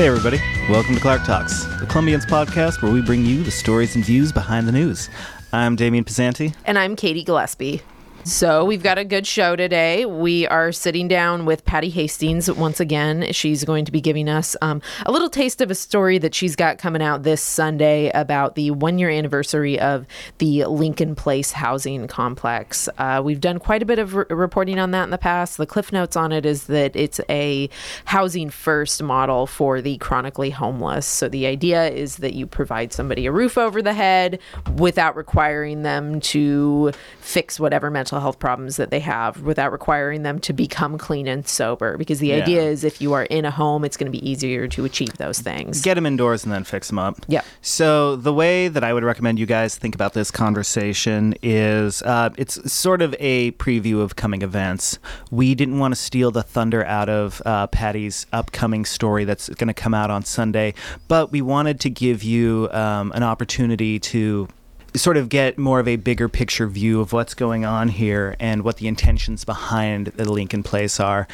[0.00, 0.40] Hey, everybody.
[0.70, 4.32] Welcome to Clark Talks, the Columbians podcast where we bring you the stories and views
[4.32, 5.10] behind the news.
[5.52, 6.54] I'm Damian Pisanti.
[6.64, 7.82] And I'm Katie Gillespie.
[8.24, 10.04] So we've got a good show today.
[10.04, 13.32] We are sitting down with Patty Hastings once again.
[13.32, 16.54] She's going to be giving us um, a little taste of a story that she's
[16.54, 22.06] got coming out this Sunday about the one year anniversary of the Lincoln Place housing
[22.08, 22.90] complex.
[22.98, 25.56] Uh, we've done quite a bit of re- reporting on that in the past.
[25.56, 27.70] The cliff notes on it is that it's a
[28.04, 31.06] housing first model for the chronically homeless.
[31.06, 34.40] So the idea is that you provide somebody a roof over the head
[34.76, 40.24] without requiring them to fix whatever mental mental health problems that they have without requiring
[40.24, 41.96] them to become clean and sober.
[41.96, 42.42] Because the yeah.
[42.42, 45.16] idea is if you are in a home, it's going to be easier to achieve
[45.18, 45.80] those things.
[45.82, 47.18] Get them indoors and then fix them up.
[47.28, 47.42] Yeah.
[47.62, 52.30] So the way that I would recommend you guys think about this conversation is uh,
[52.36, 54.98] it's sort of a preview of coming events.
[55.30, 59.68] We didn't want to steal the thunder out of uh, Patty's upcoming story that's going
[59.68, 60.74] to come out on Sunday,
[61.06, 64.48] but we wanted to give you um, an opportunity to
[64.94, 68.62] sort of get more of a bigger picture view of what's going on here and
[68.62, 71.28] what the intentions behind the Lincoln Place are.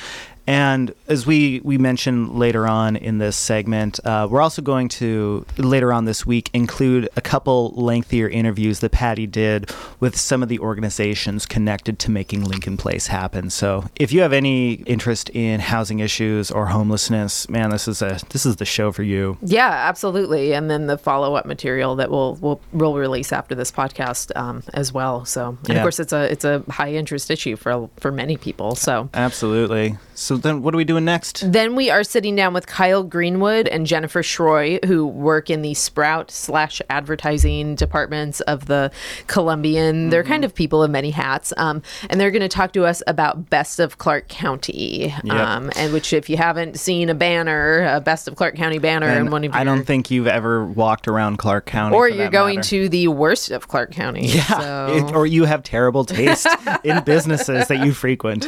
[0.46, 5.44] And as we, we mentioned later on in this segment, uh, we're also going to
[5.58, 10.48] later on this week include a couple lengthier interviews that Patty did with some of
[10.48, 13.50] the organizations connected to making Lincoln Place happen.
[13.50, 18.18] So if you have any interest in housing issues or homelessness, man, this is a
[18.30, 19.38] this is the show for you.
[19.42, 20.54] Yeah, absolutely.
[20.54, 24.62] And then the follow up material that we'll we'll we'll release after this podcast um,
[24.74, 25.24] as well.
[25.24, 25.74] So and yeah.
[25.76, 28.74] of course it's a it's a high interest issue for for many people.
[28.74, 29.96] So absolutely.
[30.16, 31.50] So then what are we doing next?
[31.52, 35.74] Then we are sitting down with Kyle Greenwood and Jennifer Schroy, who work in the
[35.74, 38.90] Sprout slash advertising departments of the
[39.26, 39.94] Columbian.
[39.94, 40.10] Mm-hmm.
[40.10, 41.52] They're kind of people of many hats.
[41.58, 45.14] Um, and they're going to talk to us about Best of Clark County.
[45.22, 45.34] Yep.
[45.34, 49.06] Um, and which, if you haven't seen a banner, a Best of Clark County banner,
[49.06, 51.94] and in one of your, I don't think you've ever walked around Clark County.
[51.94, 52.68] Or you're going matter.
[52.70, 54.26] to the worst of Clark County.
[54.26, 54.44] Yeah.
[54.44, 54.94] So.
[54.96, 56.48] It, or you have terrible taste
[56.84, 58.46] in businesses that you frequent.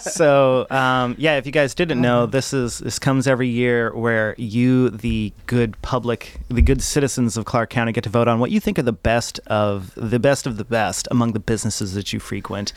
[0.00, 0.87] So, um,
[1.18, 2.32] yeah, if you guys didn't know, mm-hmm.
[2.32, 7.44] this is this comes every year where you, the good public, the good citizens of
[7.44, 10.46] Clark County, get to vote on what you think are the best of the best
[10.46, 12.72] of the best among the businesses that you frequent.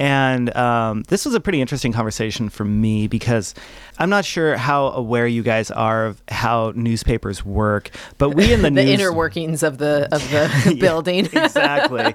[0.00, 3.54] And um, this was a pretty interesting conversation for me because
[3.98, 8.62] I'm not sure how aware you guys are of how newspapers work, but we in
[8.62, 9.00] the, the news...
[9.00, 12.14] inner workings of the of the building exactly.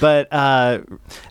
[0.00, 0.80] But uh,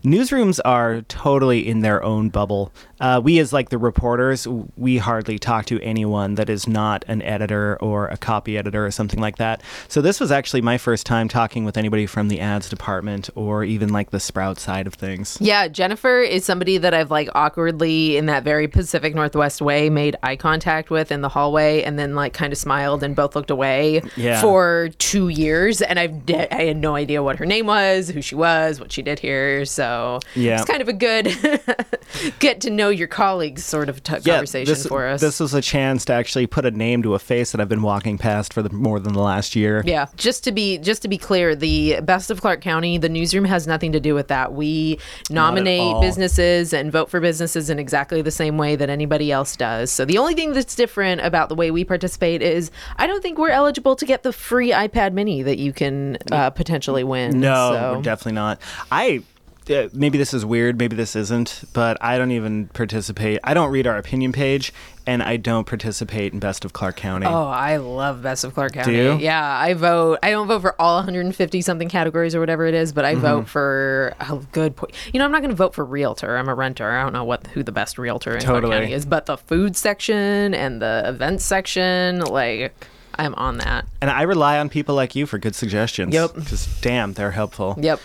[0.03, 2.71] newsrooms are totally in their own bubble.
[2.99, 7.21] Uh, we, as like the reporters, we hardly talk to anyone that is not an
[7.21, 9.61] editor or a copy editor or something like that.
[9.87, 13.63] So this was actually my first time talking with anybody from the ads department or
[13.63, 15.37] even like the Sprout side of things.
[15.39, 20.15] Yeah, Jennifer is somebody that I've like awkwardly in that very Pacific Northwest way made
[20.23, 23.51] eye contact with in the hallway and then like kind of smiled and both looked
[23.51, 24.41] away yeah.
[24.41, 25.81] for two years.
[25.81, 28.91] And I've de- I had no idea what her name was, who she was, what
[28.91, 29.65] she did here.
[29.65, 30.55] So yeah.
[30.55, 31.27] it's kind of a good
[32.39, 35.21] get to know your colleagues sort of t- yeah, conversation this, for us.
[35.21, 37.81] This was a chance to actually put a name to a face that I've been
[37.81, 39.83] walking past for the, more than the last year.
[39.85, 43.45] Yeah, just to be just to be clear, the best of Clark County, the newsroom
[43.45, 44.53] has nothing to do with that.
[44.53, 44.99] We
[45.29, 49.76] nominate businesses and vote for businesses in exactly the same way that anybody else does
[49.77, 49.91] does.
[49.91, 53.37] So the only thing that's different about the way we participate is I don't think
[53.37, 57.39] we're eligible to get the free iPad mini that you can uh, potentially win.
[57.39, 58.01] No, so.
[58.01, 58.61] definitely not.
[58.91, 59.23] I
[59.69, 63.39] uh, maybe this is weird, maybe this isn't, but I don't even participate.
[63.43, 64.73] I don't read our opinion page,
[65.05, 67.25] and I don't participate in Best of Clark County.
[67.25, 68.93] Oh, I love Best of Clark County.
[68.93, 69.17] Do you?
[69.17, 70.19] Yeah, I vote.
[70.23, 73.21] I don't vote for all 150 something categories or whatever it is, but I mm-hmm.
[73.21, 74.93] vote for a good point.
[75.13, 76.37] You know, I'm not going to vote for realtor.
[76.37, 76.89] I'm a renter.
[76.89, 78.71] I don't know what who the best realtor in totally.
[78.71, 82.73] Clark County is, but the food section and the events section, like.
[83.19, 83.87] I'm on that.
[83.99, 86.13] And I rely on people like you for good suggestions.
[86.13, 86.35] Yep.
[86.35, 87.75] Because damn, they're helpful.
[87.81, 87.99] Yep.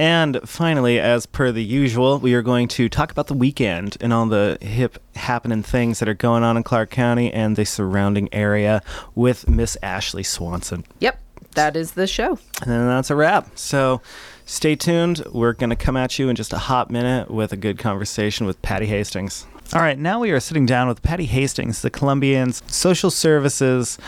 [0.00, 4.14] And finally, as per the usual, we are going to talk about the weekend and
[4.14, 8.32] all the hip happening things that are going on in Clark County and the surrounding
[8.32, 8.82] area
[9.14, 10.86] with Miss Ashley Swanson.
[11.00, 11.20] Yep,
[11.54, 12.38] that is the show.
[12.62, 13.58] And then that's a wrap.
[13.58, 14.00] So
[14.46, 15.22] stay tuned.
[15.32, 18.46] We're going to come at you in just a hot minute with a good conversation
[18.46, 19.46] with Patty Hastings.
[19.74, 23.98] All right, now we are sitting down with Patty Hastings, the Columbian's social services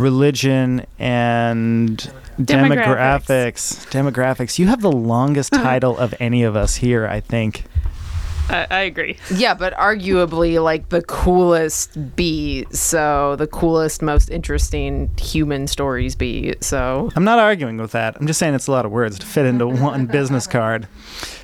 [0.00, 1.98] religion and
[2.40, 3.86] demographics.
[3.90, 3.90] demographics.
[3.90, 4.58] Demographics.
[4.58, 7.64] You have the longest title of any of us here, I think.
[8.50, 9.16] I, I agree.
[9.32, 12.66] Yeah, but arguably like the coolest B.
[12.72, 16.54] So the coolest, most interesting human stories B.
[16.60, 18.16] So I'm not arguing with that.
[18.16, 20.88] I'm just saying it's a lot of words to fit into one business card.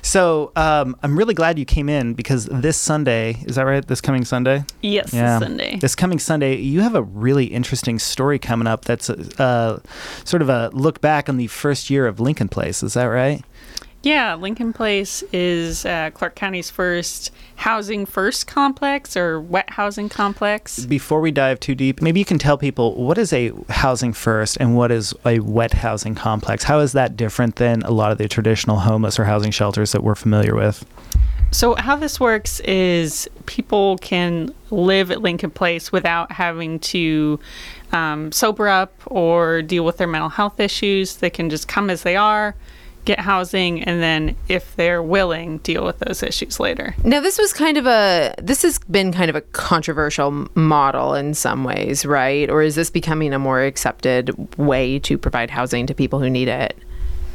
[0.01, 3.85] So um, I'm really glad you came in because this Sunday, is that right?
[3.85, 4.63] This coming Sunday?
[4.81, 5.77] Yes, this Sunday.
[5.77, 9.81] This coming Sunday, you have a really interesting story coming up that's uh,
[10.23, 12.83] sort of a look back on the first year of Lincoln Place.
[12.83, 13.43] Is that right?
[14.07, 20.85] Yeah, Lincoln Place is uh, Clark County's first housing first complex or wet housing complex.
[20.85, 24.55] Before we dive too deep, maybe you can tell people what is a housing first
[24.61, 26.63] and what is a wet housing complex?
[26.63, 30.05] How is that different than a lot of the traditional homeless or housing shelters that
[30.05, 30.85] we're familiar with?
[31.51, 37.41] So, how this works is people can live at Lincoln Place without having to
[37.91, 41.17] um, sober up or deal with their mental health issues.
[41.17, 42.55] They can just come as they are
[43.07, 47.53] get housing and then if they're willing deal with those issues later now this was
[47.53, 52.49] kind of a this has been kind of a controversial model in some ways right
[52.49, 56.49] or is this becoming a more accepted way to provide housing to people who need
[56.49, 56.77] it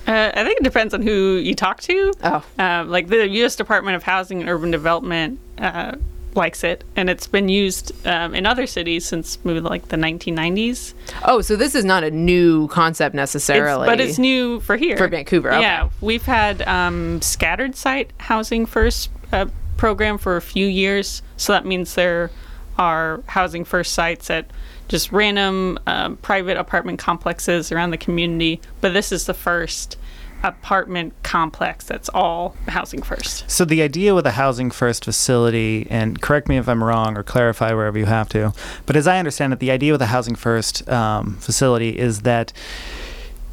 [0.06, 2.12] uh, I think it depends on who you talk to.
[2.24, 2.44] Oh.
[2.58, 3.54] Uh, like the U.S.
[3.54, 5.94] Department of Housing and Urban Development uh,
[6.36, 10.94] likes it, and it's been used um, in other cities since maybe like the 1990s.
[11.24, 14.96] Oh, so this is not a new concept necessarily, it's, but it's new for here
[14.96, 15.52] for Vancouver.
[15.52, 15.60] Okay.
[15.60, 19.46] Yeah, we've had um, scattered site housing first uh,
[19.76, 22.30] program for a few years, so that means there
[22.78, 24.50] are housing first sites at
[24.88, 28.60] just random um, private apartment complexes around the community.
[28.80, 29.96] But this is the first
[30.42, 33.50] apartment complex that's all housing first.
[33.50, 37.22] So the idea with a housing first facility, and correct me if I'm wrong or
[37.22, 38.52] clarify wherever you have to,
[38.86, 42.52] but as I understand it, the idea with a housing first um, facility is that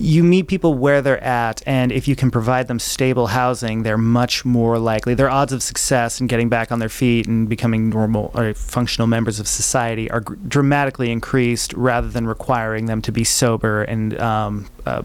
[0.02, 3.98] you meet people where they're at, and if you can provide them stable housing, they're
[3.98, 5.14] much more likely.
[5.14, 9.08] Their odds of success in getting back on their feet and becoming normal or functional
[9.08, 14.68] members of society are dramatically increased rather than requiring them to be sober and um,
[14.86, 15.04] uh,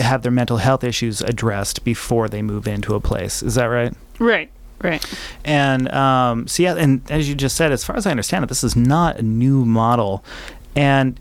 [0.00, 3.42] have their mental health issues addressed before they move into a place.
[3.42, 3.92] Is that right?
[4.20, 4.50] Right.
[4.80, 5.04] Right.
[5.44, 8.46] And um, so, yeah, and as you just said, as far as I understand it,
[8.46, 10.24] this is not a new model.
[10.76, 11.18] And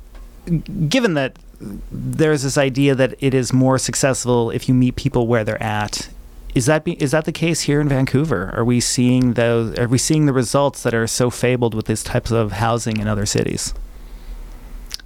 [0.87, 5.43] given that there's this idea that it is more successful if you meet people where
[5.43, 6.09] they're at.
[6.53, 8.51] Is that be, is that the case here in Vancouver?
[8.55, 9.77] Are we seeing those?
[9.77, 13.07] Are we seeing the results that are so fabled with these types of housing in
[13.07, 13.73] other cities?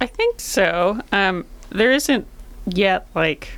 [0.00, 1.00] I think so.
[1.12, 2.26] Um, there isn't
[2.66, 3.48] yet like,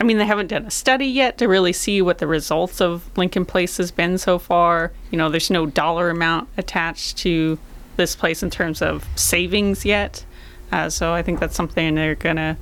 [0.00, 3.08] I mean, they haven't done a study yet to really see what the results of
[3.16, 4.92] Lincoln Place has been so far.
[5.10, 7.58] You know, there's no dollar amount attached to
[7.96, 10.24] this place in terms of savings yet.
[10.72, 12.56] Uh, so I think that's something they're going to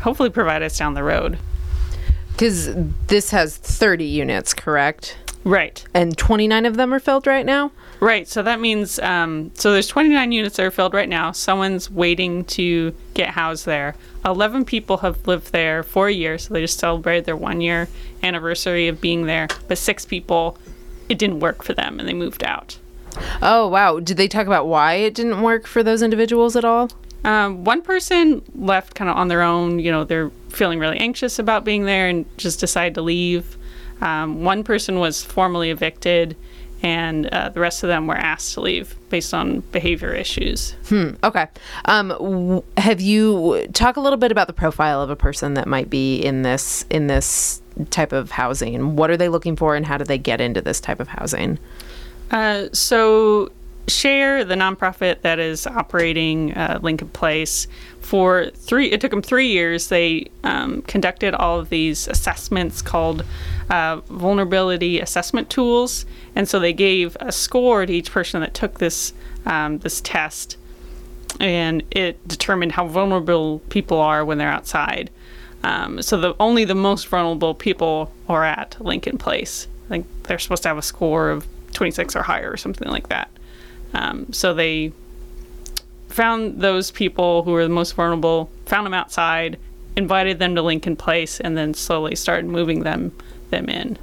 [0.00, 1.38] hopefully provide us down the road.
[2.32, 2.72] Because
[3.08, 5.18] this has 30 units, correct?
[5.42, 5.84] Right.
[5.92, 7.72] And 29 of them are filled right now?
[8.00, 8.28] Right.
[8.28, 11.32] So that means, um, so there's 29 units that are filled right now.
[11.32, 13.96] Someone's waiting to get housed there.
[14.24, 17.88] 11 people have lived there for a year, so they just celebrated their one year
[18.22, 19.48] anniversary of being there.
[19.66, 20.58] But six people,
[21.08, 22.78] it didn't work for them and they moved out.
[23.42, 23.98] Oh, wow.
[23.98, 26.90] Did they talk about why it didn't work for those individuals at all?
[27.24, 29.78] Um, one person left kind of on their own.
[29.78, 33.56] You know, they're feeling really anxious about being there and just decided to leave.
[34.00, 36.36] Um, one person was formally evicted,
[36.82, 40.76] and uh, the rest of them were asked to leave based on behavior issues.
[40.88, 41.10] Hmm.
[41.24, 41.48] Okay.
[41.86, 45.66] Um, w- have you talk a little bit about the profile of a person that
[45.66, 47.60] might be in this in this
[47.90, 48.94] type of housing?
[48.94, 51.58] What are they looking for, and how do they get into this type of housing?
[52.30, 53.50] Uh, so
[53.88, 57.66] Share, the nonprofit that is operating uh, Lincoln Place,
[58.00, 59.88] for three, it took them three years.
[59.88, 63.24] They um, conducted all of these assessments called
[63.68, 68.78] uh, vulnerability assessment tools, and so they gave a score to each person that took
[68.78, 69.12] this
[69.44, 70.56] um, this test,
[71.40, 75.10] and it determined how vulnerable people are when they're outside.
[75.62, 79.66] Um, so the only the most vulnerable people are at Lincoln Place.
[79.86, 83.08] I think they're supposed to have a score of 26 or higher or something like
[83.08, 83.30] that.
[83.94, 84.92] Um, so they
[86.08, 89.58] found those people who were the most vulnerable, found them outside,
[89.96, 93.12] invited them to Lincoln Place, and then slowly started moving them
[93.50, 93.98] them in.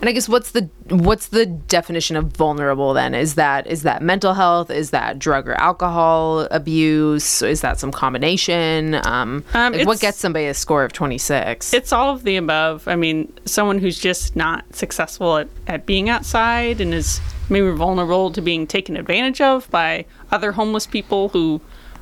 [0.00, 3.14] And I guess what's the what's the definition of vulnerable then?
[3.14, 4.70] Is that is that mental health?
[4.70, 7.42] Is that drug or alcohol abuse?
[7.42, 8.94] Is that some combination?
[9.06, 11.72] Um, um, like what gets somebody a score of twenty six?
[11.72, 12.86] It's all of the above.
[12.86, 18.30] I mean, someone who's just not successful at, at being outside and is maybe vulnerable
[18.32, 21.60] to being taken advantage of by other homeless people who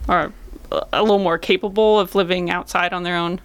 [0.09, 0.33] are
[0.93, 3.41] a little more capable of living outside on their own.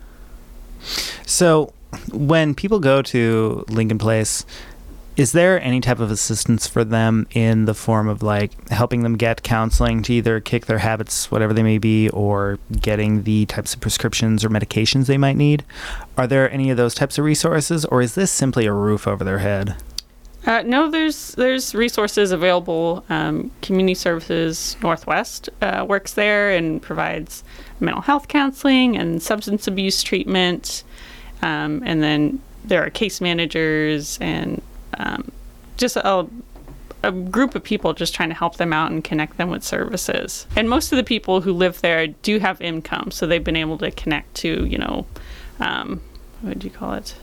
[1.26, 1.74] So
[2.12, 4.46] when people go to Lincoln Place,
[5.18, 9.18] Is there any type of assistance for them in the form of like helping them
[9.18, 13.74] get counseling to either kick their habits, whatever they may be, or getting the types
[13.74, 15.66] of prescriptions or medications they might need?
[16.18, 19.24] Are there any of those types of resources, or is this simply a roof over
[19.26, 19.76] their head?
[20.46, 23.06] Uh, no, there's there's resources available.
[23.10, 27.44] Um, Community Services Northwest uh, works there and provides
[27.80, 30.84] mental health counseling and substance abuse treatment,
[31.44, 34.62] um, and then there are case managers and
[34.98, 35.32] um,
[35.78, 36.28] just a,
[37.04, 40.48] a group of people just trying to help them out and connect them with services.
[40.56, 43.78] And most of the people who live there do have income, so they've been able
[43.80, 45.06] to connect to, you know,
[45.60, 46.02] um,
[46.42, 47.16] what do you call it?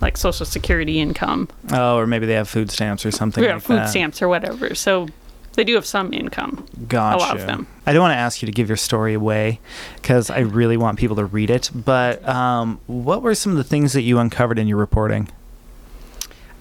[0.00, 1.48] Like social security income.
[1.72, 3.90] Oh, or maybe they have food stamps or something Yeah, like food that.
[3.90, 4.74] stamps or whatever.
[4.74, 5.08] So
[5.54, 6.66] they do have some income.
[6.88, 7.16] Gotcha.
[7.16, 7.66] A lot of them.
[7.86, 9.60] I don't want to ask you to give your story away
[9.96, 11.70] because I really want people to read it.
[11.74, 15.28] But um, what were some of the things that you uncovered in your reporting?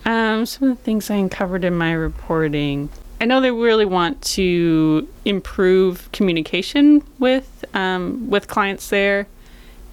[0.05, 2.89] Um, some of the things I uncovered in my reporting.
[3.21, 9.27] I know they really want to improve communication with um, with clients there,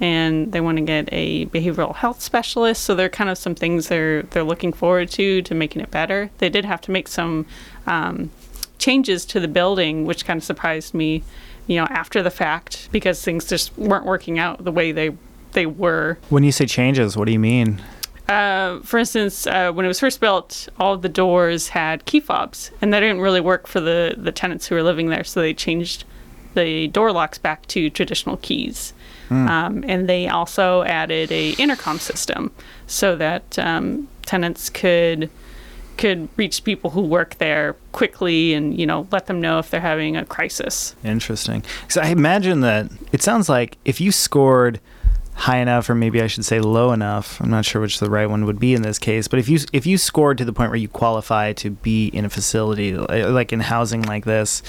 [0.01, 2.83] and they want to get a behavioral health specialist.
[2.83, 5.91] So there are kind of some things they're they're looking forward to to making it
[5.91, 6.31] better.
[6.39, 7.47] They did have to make some
[7.87, 8.31] um,
[8.79, 11.23] changes to the building, which kind of surprised me,
[11.67, 15.17] you know, after the fact because things just weren't working out the way they
[15.53, 16.19] they were.
[16.29, 17.83] When you say changes, what do you mean?
[18.29, 22.19] Uh, for instance, uh, when it was first built, all of the doors had key
[22.19, 25.23] fobs, and that didn't really work for the, the tenants who were living there.
[25.23, 26.05] So they changed
[26.55, 28.93] the door locks back to traditional keys,
[29.31, 32.51] um, and they also added a intercom system
[32.87, 35.31] so that um, tenants could
[35.97, 39.81] could reach people who work there quickly and you know let them know if they're
[39.81, 40.95] having a crisis.
[41.05, 41.63] Interesting.
[41.89, 44.81] So I imagine that it sounds like if you scored
[45.37, 47.41] high enough, or maybe I should say low enough.
[47.41, 49.29] I'm not sure which the right one would be in this case.
[49.29, 52.25] But if you if you scored to the point where you qualify to be in
[52.25, 54.63] a facility like in housing like this,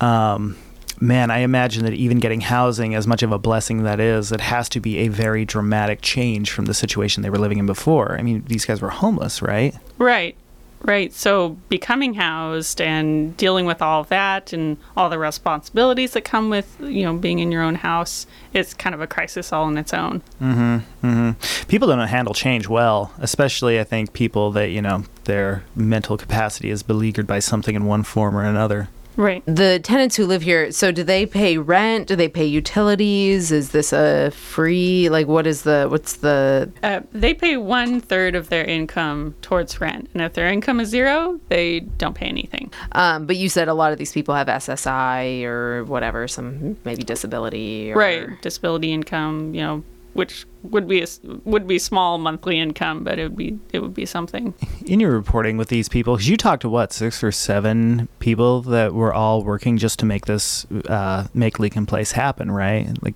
[0.00, 0.56] um,
[1.00, 4.40] man, I imagine that even getting housing, as much of a blessing that is, it
[4.40, 8.16] has to be a very dramatic change from the situation they were living in before.
[8.18, 9.74] I mean, these guys were homeless, right?
[9.98, 10.36] Right.
[10.84, 11.14] Right.
[11.14, 16.76] So becoming housed and dealing with all that and all the responsibilities that come with,
[16.78, 19.94] you know, being in your own house, it's kind of a crisis all on its
[19.94, 20.20] own.
[20.42, 21.06] Mm-hmm.
[21.06, 21.66] mm-hmm.
[21.68, 26.68] People don't handle change well, especially I think people that you know their mental capacity
[26.68, 28.90] is beleaguered by something in one form or another.
[29.16, 29.42] Right.
[29.46, 32.08] The tenants who live here, so do they pay rent?
[32.08, 33.52] Do they pay utilities?
[33.52, 38.34] Is this a free like what is the what's the Uh, they pay one third
[38.34, 40.08] of their income towards rent.
[40.14, 42.72] And if their income is zero, they don't pay anything.
[42.92, 47.02] um but you said a lot of these people have SSI or whatever, some maybe
[47.02, 48.42] disability or Right.
[48.42, 51.06] Disability income, you know, which would be a,
[51.44, 54.54] would be small monthly income, but it would be it would be something.
[54.86, 58.62] In your reporting with these people, 'cause you talked to what six or seven people
[58.62, 62.88] that were all working just to make this uh, make Lincoln Place happen, right?
[63.02, 63.14] Like,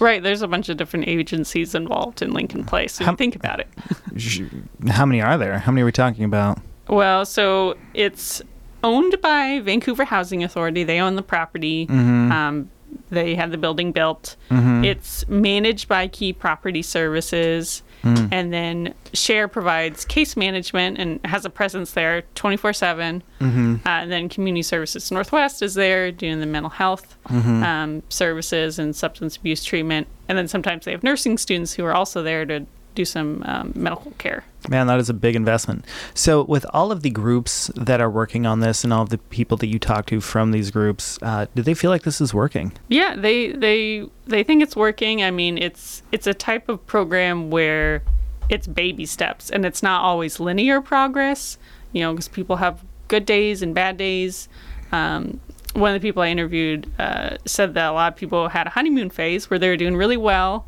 [0.00, 0.22] Right.
[0.22, 2.94] There's a bunch of different agencies involved in Lincoln Place.
[2.94, 3.68] So How- think about it.
[4.90, 5.58] how many are there?
[5.58, 6.58] How many are we talking about?
[6.88, 8.42] Well, so it's
[8.82, 10.84] owned by Vancouver Housing Authority.
[10.84, 11.86] They own the property.
[11.86, 12.32] Mm-hmm.
[12.32, 12.70] Um,
[13.10, 14.36] they had the building built.
[14.84, 17.82] It's managed by Key Property Services.
[18.02, 18.28] Mm.
[18.32, 23.22] And then Share provides case management and has a presence there 24 7.
[23.40, 23.74] Mm-hmm.
[23.76, 27.62] Uh, and then Community Services Northwest is there doing the mental health Mm-hmm.
[27.62, 30.06] um, services and substance abuse treatment.
[30.28, 33.72] And then sometimes they have nursing students who are also there to do some um,
[33.74, 34.44] medical care.
[34.68, 35.84] Man, that is a big investment.
[36.14, 39.18] So, with all of the groups that are working on this and all of the
[39.18, 42.32] people that you talk to from these groups, uh, do they feel like this is
[42.32, 42.72] working?
[42.88, 45.22] Yeah, they they they think it's working.
[45.22, 48.02] I mean, it's it's a type of program where
[48.48, 51.58] it's baby steps and it's not always linear progress.
[51.92, 54.48] You know, because people have good days and bad days.
[54.92, 55.40] Um,
[55.74, 58.70] one of the people I interviewed uh, said that a lot of people had a
[58.70, 60.66] honeymoon phase where they were doing really well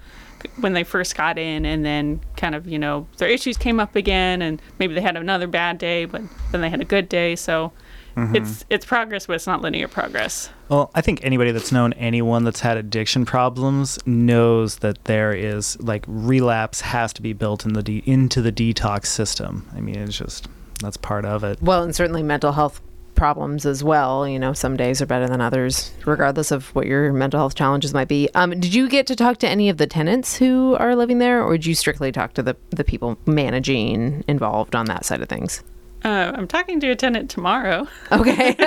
[0.61, 3.97] when they first got in, and then kind of you know their issues came up
[3.97, 6.23] again, and maybe they had another bad day, but
[6.53, 7.37] then they had a good day.
[7.37, 7.73] So.
[8.17, 8.37] Mm-hmm.
[8.37, 10.49] It's it's progress, but it's not linear progress.
[10.71, 15.79] Well, I think anybody that's known anyone that's had addiction problems knows that there is
[15.83, 19.69] like relapse has to be built in the de- into the detox system.
[19.77, 20.49] I mean, it's just
[20.81, 21.61] that's part of it.
[21.61, 22.81] well, and certainly mental health
[23.17, 24.29] problems as well.
[24.29, 27.93] You know, some days are better than others, regardless of what your mental health challenges
[27.93, 28.29] might be.
[28.35, 31.43] Um, did you get to talk to any of the tenants who are living there,
[31.43, 35.29] or did you strictly talk to the the people managing involved on that side of
[35.29, 35.63] things?
[36.05, 37.89] Uh, I'm talking to a tenant tomorrow.
[38.13, 38.55] Okay.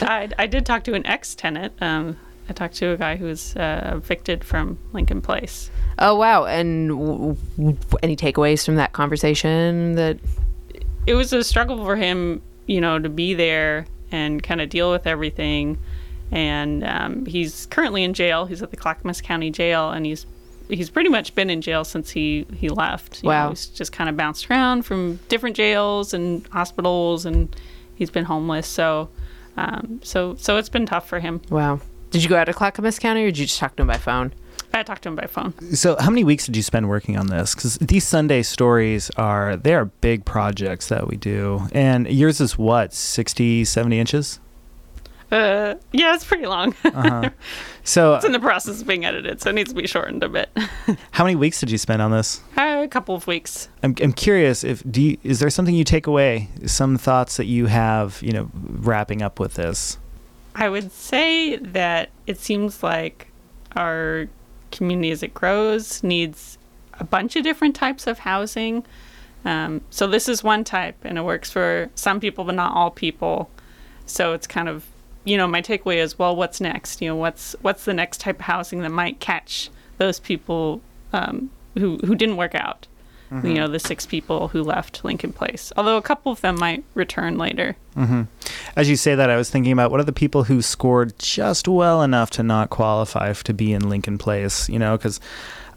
[0.00, 1.74] I, I did talk to an ex tenant.
[1.80, 2.16] Um,
[2.48, 5.70] I talked to a guy who was uh, evicted from Lincoln Place.
[5.98, 6.44] oh wow!
[6.44, 10.18] And w- w- any takeaways from that conversation that
[11.06, 14.90] it was a struggle for him, you know, to be there and kind of deal
[14.90, 15.78] with everything.
[16.30, 18.46] And um, he's currently in jail.
[18.46, 20.26] He's at the Clackamas County Jail, and he's
[20.68, 23.22] he's pretty much been in jail since he he left.
[23.22, 23.44] You Wow.
[23.44, 27.54] know, he's just kind of bounced around from different jails and hospitals, and
[27.94, 28.66] he's been homeless.
[28.66, 29.10] So,
[29.56, 31.40] um, so so it's been tough for him.
[31.50, 31.80] Wow.
[32.10, 33.98] Did you go out to Clackamas County or did you just talk to him by
[33.98, 34.32] phone?
[34.74, 35.54] I talked to him by phone.
[35.74, 37.54] So, how many weeks did you spend working on this?
[37.54, 42.58] Because these Sunday stories are they are big projects that we do, and yours is
[42.58, 44.40] what 60, 70 inches.
[45.30, 46.74] Uh, yeah, it's pretty long.
[46.84, 47.30] Uh-huh.
[47.86, 50.28] So, it's in the process of being edited, so it needs to be shortened a
[50.30, 50.48] bit.
[51.10, 52.40] how many weeks did you spend on this?
[52.56, 53.68] Uh, a couple of weeks.
[53.82, 57.44] I'm, I'm curious if do you, is there something you take away, some thoughts that
[57.44, 59.98] you have, you know, wrapping up with this.
[60.54, 63.30] I would say that it seems like
[63.76, 64.28] our
[64.74, 66.58] community as it grows needs
[67.00, 68.84] a bunch of different types of housing.
[69.44, 72.90] Um, so this is one type, and it works for some people, but not all
[72.90, 73.50] people.
[74.06, 74.86] So it's kind of,
[75.24, 77.02] you know, my takeaway is, well, what's next?
[77.02, 80.80] You know, what's what's the next type of housing that might catch those people
[81.12, 82.86] um, who who didn't work out?
[83.42, 85.72] You know, the six people who left Lincoln Place.
[85.76, 87.76] Although a couple of them might return later.
[88.76, 91.66] As you say that, I was thinking about what are the people who scored just
[91.68, 94.68] well enough to not qualify to be in Lincoln Place.
[94.68, 95.20] You know, because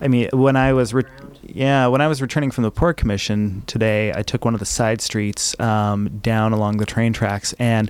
[0.01, 1.03] I mean, when I was re-
[1.43, 4.65] yeah, when I was returning from the port commission today, I took one of the
[4.65, 7.89] side streets um, down along the train tracks, and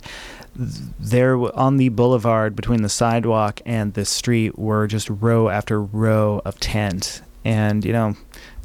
[0.99, 6.41] there on the boulevard between the sidewalk and the street were just row after row
[6.45, 8.15] of tent, and you know,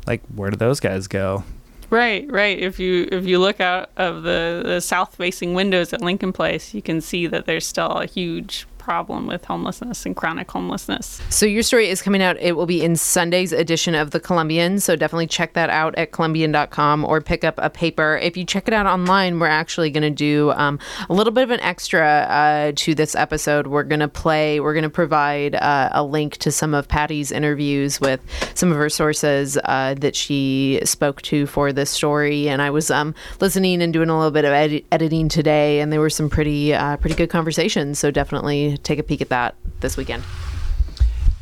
[0.06, 1.44] like where do those guys go?
[1.90, 2.58] Right, right.
[2.58, 6.72] If you if you look out of the, the south facing windows at Lincoln Place,
[6.72, 11.20] you can see that there's still a huge problem with homelessness and chronic homelessness.
[11.30, 12.36] So your story is coming out.
[12.40, 14.80] It will be in Sunday's edition of the Columbian.
[14.80, 18.18] So definitely check that out at Columbian.com or pick up a paper.
[18.20, 21.44] If you check it out online, we're actually going to do um, a little bit
[21.44, 23.68] of an extra uh, to this episode.
[23.68, 24.58] We're going to play.
[24.58, 28.20] We're going to provide uh, a link to some of Patty's interviews with
[28.54, 32.48] some of her sources uh, that she spoke to for this story.
[32.48, 35.92] And I was um, listening and doing a little bit of edi- editing today, and
[35.92, 37.98] there were some pretty uh, pretty good conversations.
[37.98, 40.22] So definitely take a peek at that this weekend.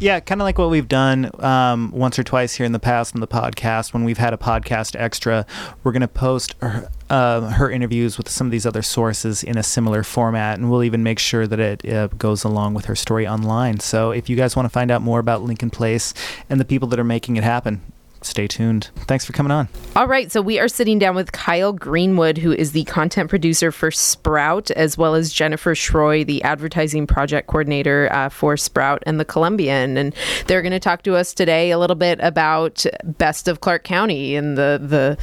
[0.01, 3.15] Yeah, kind of like what we've done um, once or twice here in the past
[3.15, 3.93] in the podcast.
[3.93, 5.45] When we've had a podcast extra,
[5.85, 9.59] we're going to post her, uh, her interviews with some of these other sources in
[9.59, 12.97] a similar format, and we'll even make sure that it uh, goes along with her
[12.97, 13.79] story online.
[13.81, 16.15] So if you guys want to find out more about Lincoln Place
[16.49, 17.83] and the people that are making it happen,
[18.23, 18.91] stay tuned.
[19.07, 19.69] Thanks for coming on.
[19.97, 23.73] All right, so we are sitting down with Kyle Greenwood, who is the content producer
[23.73, 29.19] for Sprout, as well as Jennifer Schroy, the advertising project coordinator uh, for Sprout and
[29.19, 29.97] the Columbian.
[29.97, 30.15] And
[30.47, 34.37] they're going to talk to us today a little bit about Best of Clark County
[34.37, 35.19] and the the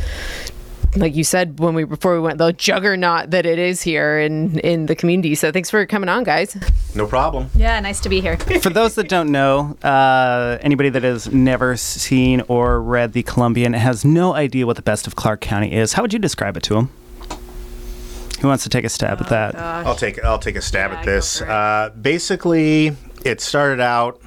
[0.96, 4.60] like you said when we before we went the juggernaut that it is here in
[4.60, 5.36] in the community.
[5.36, 6.56] So thanks for coming on, guys.
[6.96, 7.50] No problem.
[7.56, 8.38] Yeah, nice to be here.
[8.62, 13.74] For those that don't know, uh, anybody that has never seen or read the Columbian
[13.74, 15.94] has no idea what the best of Clark County is.
[15.94, 16.90] How would you describe it to them?
[18.42, 19.56] Who wants to take a stab at that?
[19.56, 21.42] I'll take I'll take a stab Yeah, at this.
[21.42, 22.96] Uh, basically,
[23.26, 24.22] it started out.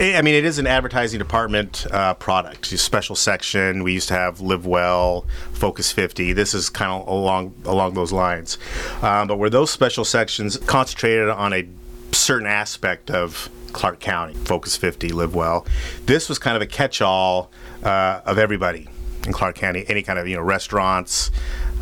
[0.00, 2.66] I mean, it is an advertising department uh, product.
[2.66, 3.82] Special section.
[3.82, 6.32] We used to have Live Well, Focus 50.
[6.32, 8.56] This is kind of along along those lines.
[9.02, 11.68] Um, but where those special sections concentrated on a
[12.12, 15.66] certain aspect of Clark County, Focus 50, Live Well,
[16.06, 17.50] this was kind of a catch-all
[17.82, 18.88] uh, of everybody
[19.26, 19.84] in Clark County.
[19.86, 21.30] Any kind of you know restaurants,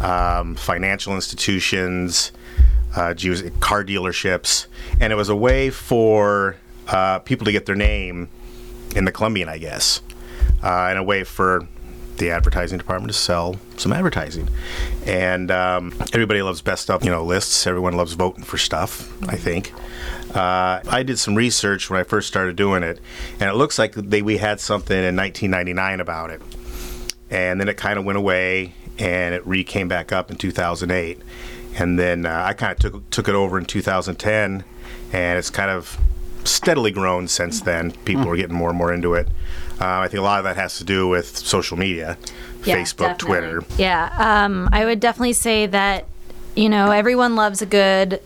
[0.00, 2.32] um, financial institutions,
[2.96, 3.14] uh,
[3.60, 4.66] car dealerships,
[5.00, 6.56] and it was a way for
[6.88, 8.28] uh, people to get their name
[8.96, 10.02] in the Columbian, I guess,
[10.62, 11.66] uh, a way for
[12.16, 14.48] the advertising department to sell some advertising.
[15.06, 17.66] And um, everybody loves best stuff, you know lists.
[17.66, 19.12] Everyone loves voting for stuff.
[19.28, 19.72] I think.
[20.34, 23.00] Uh, I did some research when I first started doing it,
[23.40, 26.42] and it looks like they, we had something in 1999 about it
[27.30, 31.20] and then it kind of went away and it re came back up in 2008
[31.78, 34.64] and then uh, i kind of took took it over in 2010
[35.12, 35.98] and it's kind of
[36.50, 39.28] steadily grown since then people are getting more and more into it
[39.80, 42.16] uh, i think a lot of that has to do with social media
[42.64, 43.26] Yeah, facebook definitely.
[43.26, 46.06] twitter Yeah, um, I would definitely say that
[46.54, 48.20] you know everyone loves a good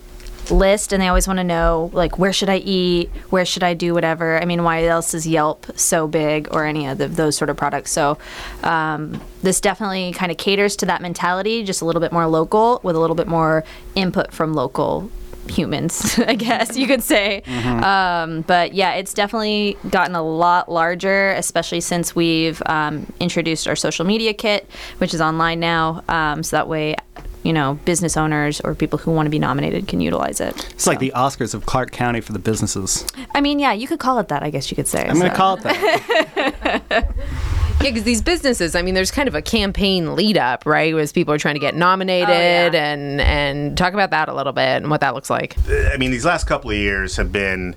[0.50, 3.74] list, and they always want to know like where should I eat, where should I
[3.74, 4.40] do whatever.
[4.42, 7.56] I mean, why else is Yelp so big or any of the, those sort of
[7.56, 7.92] products?
[7.92, 8.18] So
[8.64, 12.80] um, this definitely kind of caters to that mentality, just a little bit more local
[12.82, 13.62] with a little bit more
[13.94, 15.10] input from local
[15.48, 17.42] humans, I guess you could say.
[17.42, 23.76] Um, but yeah, it's definitely gotten a lot larger, especially since we've um, introduced our
[23.76, 26.02] social media kit, which is online now.
[26.08, 26.96] Um, so that way,
[27.42, 30.68] you know, business owners or people who want to be nominated can utilize it.
[30.70, 33.04] It's like the Oscars of Clark County for the businesses.
[33.34, 34.42] I mean, yeah, you could call it that.
[34.42, 35.06] I guess you could say.
[35.06, 37.14] I'm going to call it that.
[37.82, 40.94] Yeah, because these businesses, I mean, there's kind of a campaign lead up, right?
[40.94, 42.92] As people are trying to get nominated Oh, yeah.
[42.92, 45.56] and and talk about that a little bit and what that looks like.
[45.68, 47.74] I mean, these last couple of years have been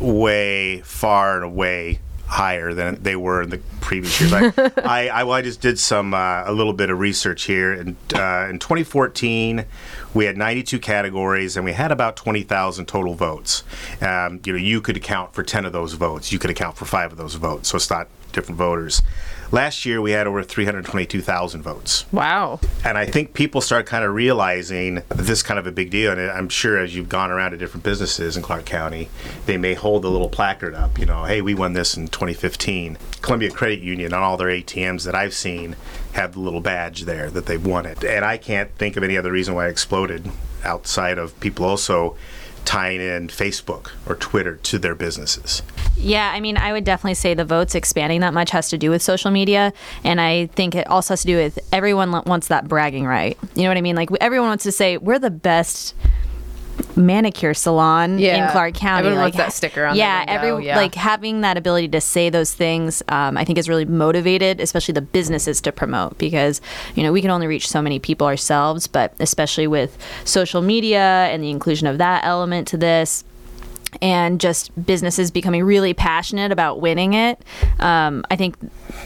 [0.00, 4.32] way far and away higher than they were in the previous years.
[4.32, 4.52] I,
[4.84, 7.96] I, I, well, I just did some uh, a little bit of research here, and
[8.14, 9.64] uh, in 2014,
[10.12, 13.62] we had 92 categories, and we had about 20,000 total votes.
[14.00, 16.32] Um, you know, you could account for 10 of those votes.
[16.32, 17.68] You could account for five of those votes.
[17.68, 19.02] So it's not different voters.
[19.52, 22.04] Last year, we had over 322,000 votes.
[22.12, 22.60] Wow.
[22.84, 26.12] And I think people start kind of realizing this kind of a big deal.
[26.12, 29.08] And I'm sure as you've gone around to different businesses in Clark County,
[29.46, 32.98] they may hold a little placard up, you know, hey, we won this in 2015.
[33.22, 35.76] Columbia Credit Union on all their ATMs that I've seen
[36.12, 38.04] have the little badge there that they've won it.
[38.04, 40.30] And I can't think of any other reason why it exploded
[40.64, 42.16] outside of people also
[42.66, 45.62] tying in Facebook or Twitter to their businesses.
[45.96, 48.90] Yeah, I mean, I would definitely say the votes expanding that much has to do
[48.90, 49.72] with social media,
[50.04, 53.38] and I think it also has to do with everyone wants that bragging right.
[53.54, 53.96] You know what I mean?
[53.96, 55.94] Like everyone wants to say we're the best
[56.96, 58.46] manicure salon Yeah.
[58.46, 59.06] in Clark County.
[59.06, 60.76] Everyone like, that sticker on Yeah, every yeah.
[60.76, 64.92] like having that ability to say those things, um, I think is really motivated, especially
[64.92, 66.60] the businesses to promote because
[66.94, 71.28] you know we can only reach so many people ourselves, but especially with social media
[71.30, 73.24] and the inclusion of that element to this
[74.02, 77.40] and just businesses becoming really passionate about winning it.
[77.80, 78.56] Um, I think,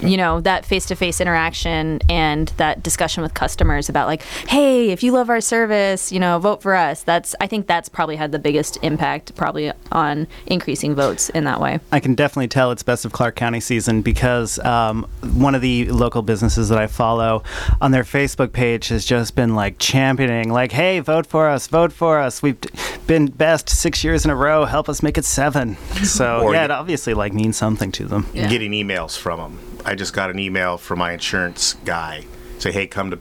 [0.02, 4.90] you know, that face to face interaction and that discussion with customers about, like, hey,
[4.90, 7.02] if you love our service, you know, vote for us.
[7.02, 11.60] That's, I think that's probably had the biggest impact, probably on increasing votes in that
[11.60, 11.80] way.
[11.92, 15.86] I can definitely tell it's best of Clark County season because um, one of the
[15.90, 17.42] local businesses that I follow
[17.80, 21.66] on their Facebook page has just been like championing, like, "Hey, vote for us!
[21.66, 22.42] Vote for us!
[22.42, 22.58] We've
[23.06, 24.64] been best six years in a row.
[24.64, 25.76] Help us make it seven.
[26.04, 28.26] So Or yeah, it obviously like means something to them.
[28.32, 28.48] Yeah.
[28.48, 29.58] getting emails from them.
[29.84, 32.24] I just got an email from my insurance guy
[32.58, 33.18] say, "Hey, come to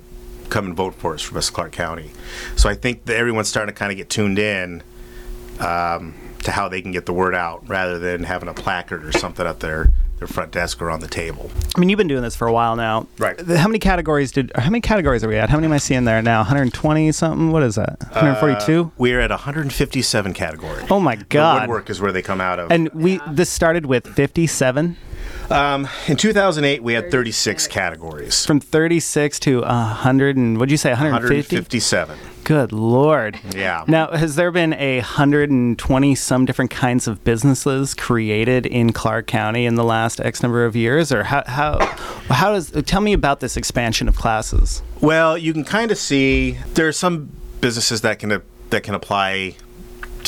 [0.50, 2.12] come and vote for us for West Clark County."
[2.56, 4.84] So I think that everyone's starting to kind of get tuned in
[5.60, 9.12] um, to how they can get the word out rather than having a placard or
[9.12, 11.50] something up their their front desk or on the table.
[11.78, 13.08] I mean, you've been doing this for a while now.
[13.18, 13.40] Right.
[13.40, 14.52] How many categories did?
[14.54, 15.50] How many categories are we at?
[15.50, 16.40] How many am I seeing there now?
[16.40, 17.52] 120 something.
[17.52, 17.98] What is that?
[18.12, 18.92] 142.
[18.98, 20.86] We're at 157 categories.
[20.90, 21.62] oh my The God.
[21.62, 22.70] woodwork is where they come out of.
[22.70, 24.98] And we this started with 57
[25.52, 28.46] um, in 2008, we had 36 categories.
[28.46, 31.56] from 36 to 100 and what'd you say 150?
[31.56, 32.18] 157.
[32.44, 33.40] Good lord.
[33.54, 33.84] Yeah.
[33.88, 39.66] Now, has there been a 120 some different kinds of businesses created in Clark County
[39.66, 41.78] in the last X number of years or how how
[42.30, 44.82] how does tell me about this expansion of classes?
[45.00, 47.30] Well, you can kind of see there are some
[47.62, 49.56] businesses that can that can apply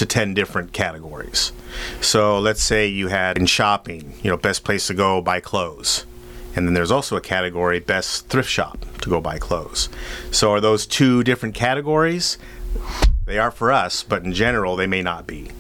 [0.02, 1.52] to 10 different categories.
[2.02, 6.08] So let's say you had in shopping, you know, best place to go buy clothes.
[6.56, 9.90] And then there's also a category best thrift shop to go buy clothes.
[10.32, 12.40] So are those two different categories?
[13.26, 15.52] They are for us, but in general they may not be.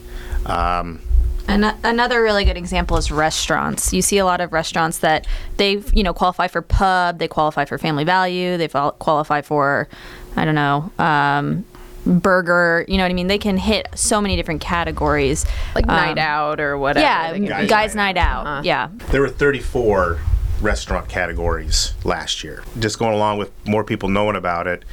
[0.47, 1.01] Um,
[1.47, 3.93] another really good example is restaurants.
[3.93, 5.27] You see a lot of restaurants that
[5.57, 9.87] they, you know, qualify for pub, they qualify for family value, they qualify for,
[10.35, 11.63] I don't know, um,
[12.05, 12.85] burger.
[12.87, 13.27] You know what I mean?
[13.27, 17.05] They can hit so many different categories, Like night Um, out or whatever.
[17.05, 18.65] Yeah, guys, Guys' night, night out.
[18.65, 20.19] Yeah, There were 34
[20.61, 22.63] restaurant categories last year.
[22.79, 24.83] Just going along with more people knowing about it,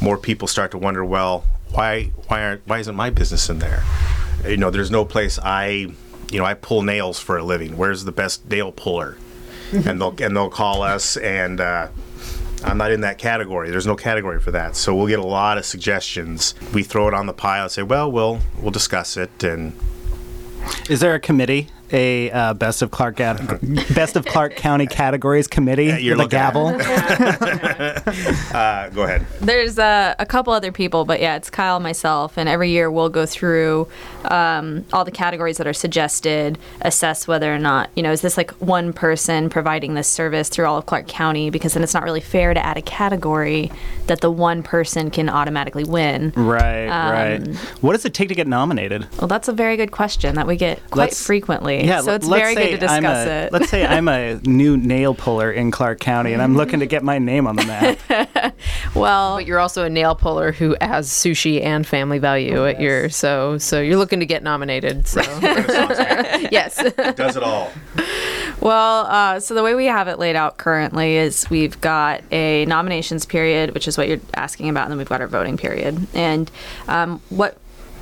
[0.00, 3.82] more people start to wonder, well, why why aren't why isn't my business in there?
[4.46, 5.92] You know, there's no place I
[6.30, 7.76] you know, I pull nails for a living.
[7.76, 9.16] Where's the best nail puller?
[9.72, 11.88] and they'll and they'll call us and uh
[12.64, 13.70] I'm not in that category.
[13.70, 14.76] There's no category for that.
[14.76, 16.54] So we'll get a lot of suggestions.
[16.74, 19.72] We throw it on the pile and say, "Well, we'll we'll discuss it." And
[20.88, 23.40] Is there a committee, a uh, best of Clark Cat-
[23.94, 26.66] best of Clark County categories committee you're with a gavel?
[28.54, 29.26] uh, go ahead.
[29.40, 33.08] There's uh, a couple other people, but yeah, it's Kyle, myself, and every year we'll
[33.08, 33.88] go through
[34.26, 38.36] um, all the categories that are suggested, assess whether or not, you know, is this
[38.36, 41.50] like one person providing this service through all of Clark County?
[41.50, 43.70] Because then it's not really fair to add a category
[44.06, 46.32] that the one person can automatically win.
[46.36, 47.56] right, Um, right.
[47.82, 49.06] What does it take to get nominated?
[49.18, 51.77] Well, that's a very good question that we get quite Let's- frequently.
[51.86, 51.88] Category.
[51.96, 53.52] Yeah, so it's let's very say good to I'm discuss a- it.
[53.52, 57.02] Let's say I'm a new nail puller in Clark County, and I'm looking to get
[57.02, 58.54] my name on the map.
[58.94, 63.08] well, But you're also a nail puller who has sushi and family value at your
[63.10, 65.06] so so you're looking to get nominated.
[65.06, 65.20] So
[66.50, 66.82] yes,
[67.14, 67.70] Does it all.
[68.60, 72.64] Well, uh, so the way we have it laid out currently is we've got a
[72.66, 76.06] nominations period, which is what you're asking about, and then we've got our voting period.
[76.14, 76.50] And
[76.88, 77.56] um, what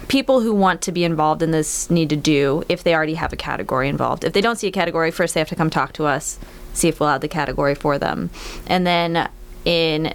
[0.08, 3.32] people who want to be involved in this need to do if they already have
[3.32, 4.24] a category involved.
[4.24, 6.38] If they don't see a category, first they have to come talk to us,
[6.72, 8.30] see if we'll add the category for them.
[8.66, 9.28] And then
[9.64, 10.14] in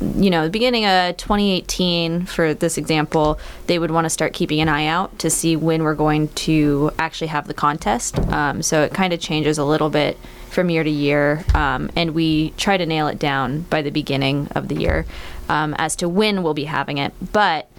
[0.00, 4.60] you know, the beginning of 2018, for this example, they would want to start keeping
[4.60, 8.18] an eye out to see when we're going to actually have the contest.
[8.30, 12.14] Um, so it kind of changes a little bit from year to year, um, and
[12.14, 15.04] we try to nail it down by the beginning of the year
[15.48, 17.12] um, as to when we'll be having it.
[17.32, 17.70] But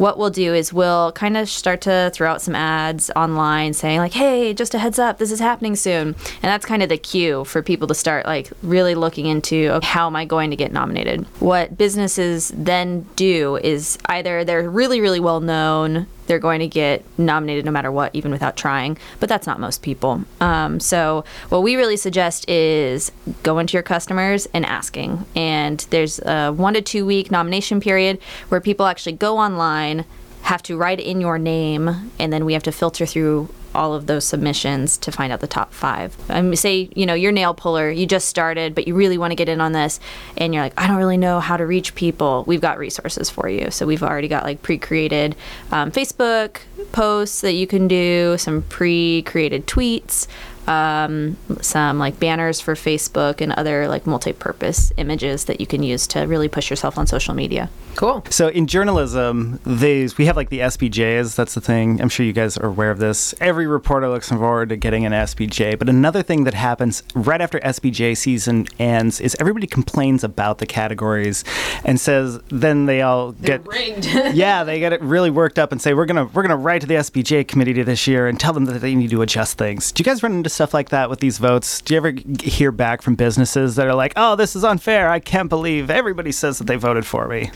[0.00, 3.98] what we'll do is we'll kind of start to throw out some ads online saying
[3.98, 6.08] like hey just a heads up this is happening soon.
[6.08, 9.86] And that's kind of the cue for people to start like really looking into okay,
[9.86, 11.26] how am i going to get nominated?
[11.38, 17.04] What businesses then do is either they're really really well known they're going to get
[17.18, 18.96] nominated no matter what, even without trying.
[19.18, 20.22] But that's not most people.
[20.40, 23.10] Um, so what we really suggest is
[23.42, 25.26] going to your customers and asking.
[25.34, 30.04] And there's a one to two week nomination period where people actually go online,
[30.42, 34.06] have to write in your name, and then we have to filter through all of
[34.06, 36.16] those submissions to find out the top five.
[36.28, 39.36] Um, say, you know, you're nail puller, you just started, but you really want to
[39.36, 40.00] get in on this,
[40.36, 42.44] and you're like, I don't really know how to reach people.
[42.46, 43.70] We've got resources for you.
[43.70, 45.36] So we've already got like pre created
[45.70, 46.60] um, Facebook
[46.92, 50.26] posts that you can do, some pre created tweets.
[50.66, 56.06] Um, some like banners for Facebook and other like multi-purpose images that you can use
[56.08, 57.68] to really push yourself on social media.
[57.96, 58.24] cool.
[58.30, 61.34] So in journalism, these we have like the SPJs.
[61.34, 62.00] That's the thing.
[62.00, 63.34] I'm sure you guys are aware of this.
[63.40, 65.78] Every reporter looks forward to getting an SPJ.
[65.78, 70.66] But another thing that happens right after SPJ season ends is everybody complains about the
[70.66, 71.44] categories
[71.84, 74.04] and says then they all get rigged.
[74.34, 76.86] yeah they get it really worked up and say we're gonna we're gonna write to
[76.86, 79.92] the SPJ committee this year and tell them that they need to adjust things.
[79.92, 81.80] Do you guys run into stuff like that with these votes?
[81.80, 85.08] Do you ever hear back from businesses that are like, oh this is unfair.
[85.10, 87.50] I can't believe everybody says that they voted for me.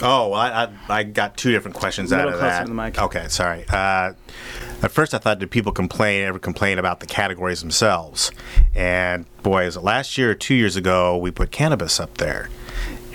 [0.00, 2.62] Oh, I, I, I got two different questions out of that.
[2.62, 2.98] to the mic.
[3.00, 3.64] Okay, sorry.
[3.68, 4.12] Uh,
[4.80, 8.30] at first, I thought, did people complain ever complain about the categories themselves?
[8.76, 12.48] And boy, is it last year or two years ago we put cannabis up there,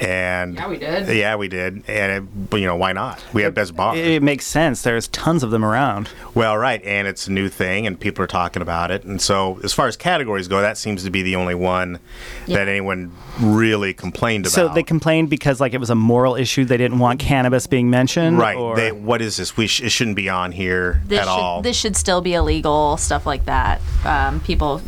[0.04, 1.08] and Yeah, we did.
[1.16, 1.84] Yeah, we did.
[1.88, 3.24] And it, but, you know why not?
[3.34, 3.96] We have best bar.
[3.96, 4.82] It makes sense.
[4.82, 6.10] There's tons of them around.
[6.34, 9.04] Well, right, and it's a new thing, and people are talking about it.
[9.04, 12.00] And so, as far as categories go, that seems to be the only one
[12.48, 14.54] that anyone really complained about.
[14.54, 16.66] So they complained because like it was a moral issue.
[16.66, 18.38] They didn't want cannabis being mentioned.
[18.38, 18.58] right.
[18.58, 19.56] Or, They, what is this?
[19.58, 21.62] We sh- it shouldn't be on here this at should, all.
[21.62, 23.82] This should still be illegal, stuff like that.
[24.06, 24.82] Um, people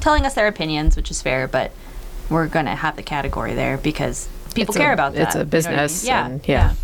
[0.00, 1.72] telling us their opinions, which is fair, but
[2.28, 5.22] we're going to have the category there because people It's care a- about that.
[5.22, 5.50] it's a You know I mean?
[5.50, 6.74] business Yeah, yeah.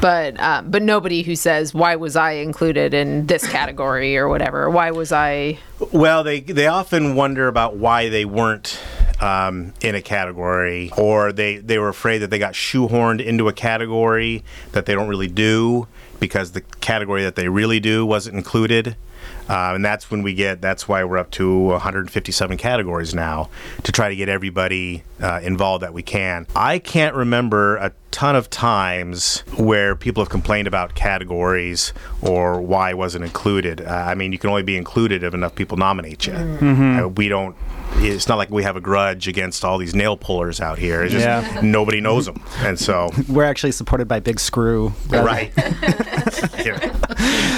[0.00, 4.70] But uh, but nobody who says why was I included in this category or whatever.
[4.70, 5.58] Why was I?
[5.92, 8.78] Well, they they often wonder about why they weren't
[9.20, 13.52] um, in a category, or they they were afraid that they got shoehorned into a
[13.52, 15.88] category that they don't really do
[16.20, 18.94] because the category that they really do wasn't included.
[19.50, 20.60] Uh, and that's when we get.
[20.60, 23.50] That's why we're up to 157 categories now
[23.82, 26.46] to try to get everybody uh, involved that we can.
[26.54, 31.92] I can't remember a ton of times where people have complained about categories
[32.22, 33.80] or why it wasn't included.
[33.80, 36.32] Uh, I mean, you can only be included if enough people nominate you.
[36.34, 37.56] Uh, we don't.
[37.96, 41.02] It's not like we have a grudge against all these nail pullers out here.
[41.02, 41.60] It's just Yeah.
[41.62, 44.92] nobody knows them, and so we're actually supported by Big Screw.
[45.08, 45.52] rather- right.
[46.64, 46.78] Yeah.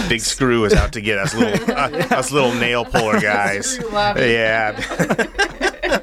[0.08, 3.78] Big Screw is out to get us little uh, us little nail puller guys.
[3.92, 5.26] Yeah.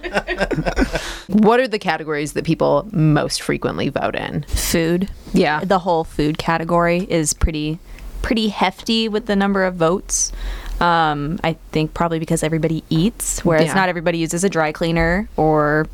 [1.27, 4.43] What are the categories that people most frequently vote in?
[4.43, 5.09] Food.
[5.33, 5.63] Yeah.
[5.63, 7.79] The whole food category is pretty
[8.21, 10.31] pretty hefty with the number of votes.
[10.81, 13.73] Um, I think probably because everybody eats, whereas Yeah.
[13.75, 15.87] not everybody uses a dry cleaner or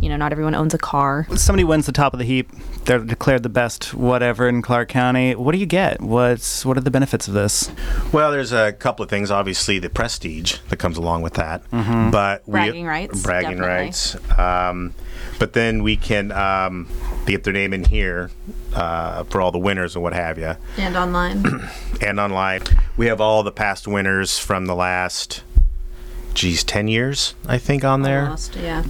[0.00, 1.26] you know, not everyone owns a car.
[1.36, 2.50] Somebody wins the top of the heap.
[2.84, 5.34] They're declared the best whatever in Clark County.
[5.34, 6.00] What do you get?
[6.00, 7.70] What's what are the benefits of this?
[8.12, 9.30] Well, there's a couple of things.
[9.30, 13.84] Obviously, the prestige that comes along with that, but we- Bragging rights, bragging definitely.
[13.84, 14.16] rights.
[14.38, 14.94] Um,
[15.38, 16.88] but then we can um,
[17.26, 18.30] get their name in here
[18.74, 20.54] uh, for all the winners and what have you.
[20.78, 21.68] And online.
[22.02, 22.62] and online.
[22.96, 25.42] We have all the past winners from the last,
[26.34, 28.24] geez, 10 years, I think, on there.
[28.24, 28.80] Almost, yeah.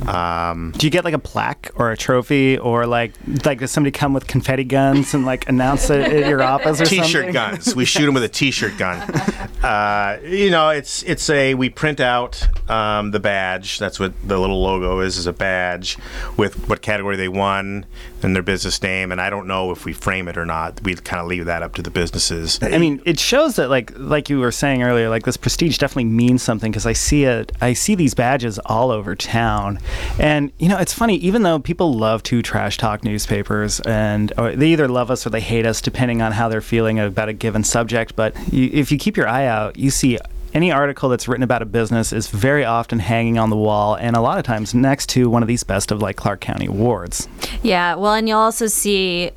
[0.51, 3.13] Um, Do you get like a plaque or a trophy or like
[3.45, 6.87] like does somebody come with confetti guns and like announce it at your office or
[6.87, 7.33] T-shirt something?
[7.33, 7.75] guns.
[7.75, 9.01] We shoot them with a T-shirt gun.
[9.61, 13.79] Uh, you know, it's it's a we print out um, the badge.
[13.79, 15.99] That's what the little logo is is a badge
[16.39, 17.85] with what category they won
[18.23, 19.13] and their business name.
[19.13, 20.83] And I don't know if we frame it or not.
[20.83, 22.59] We kind of leave that up to the businesses.
[22.63, 26.05] I mean, it shows that like like you were saying earlier, like this prestige definitely
[26.05, 27.30] means something because I see it.
[27.61, 29.79] I see these badges all over town,
[30.19, 31.17] and you know, it's funny.
[31.17, 35.41] Even though people love to trash talk newspapers, and they either love us or they
[35.41, 38.17] hate us, depending on how they're feeling about a given subject.
[38.17, 40.19] But you, if you keep your eye out, you see
[40.53, 44.17] any article that's written about a business is very often hanging on the wall and
[44.17, 47.29] a lot of times next to one of these best of like Clark County awards.
[47.63, 49.31] Yeah, well, and you'll also see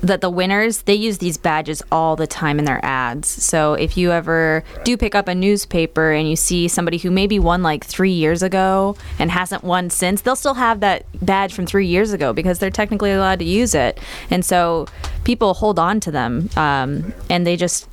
[0.00, 3.28] that the winners they use these badges all the time in their ads.
[3.28, 7.38] So if you ever do pick up a newspaper and you see somebody who maybe
[7.38, 11.66] won like three years ago and hasn't won since, they'll still have that badge from
[11.66, 13.98] three years ago because they're technically allowed to use it.
[14.30, 14.86] And so
[15.24, 17.88] people hold on to them um, and they just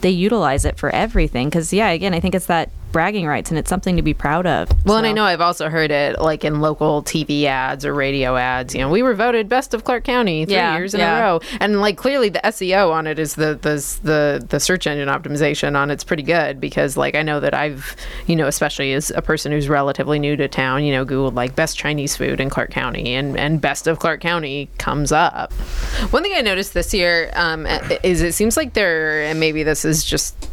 [0.00, 1.48] they utilize it for everything.
[1.48, 4.46] Because yeah, again, I think it's that bragging rights and it's something to be proud
[4.46, 4.68] of.
[4.84, 8.36] Well, and I know I've also heard it like in local TV ads or radio
[8.36, 8.74] ads.
[8.74, 11.18] You know, we were voted best of Clark County three Yeah, years in yeah.
[11.18, 14.86] a row, and like clearly the SEO on it is the the the the search
[14.86, 17.94] engine optimization on it's pretty good because like I know that I've
[18.26, 21.54] you know especially as a person who's relatively new to town, you know, Googled like
[21.56, 25.52] best Chinese food in Clark County, and and best of Clark County comes up.
[26.10, 27.66] One thing I noticed this year um,
[28.02, 30.48] is it seems like there, and maybe this is just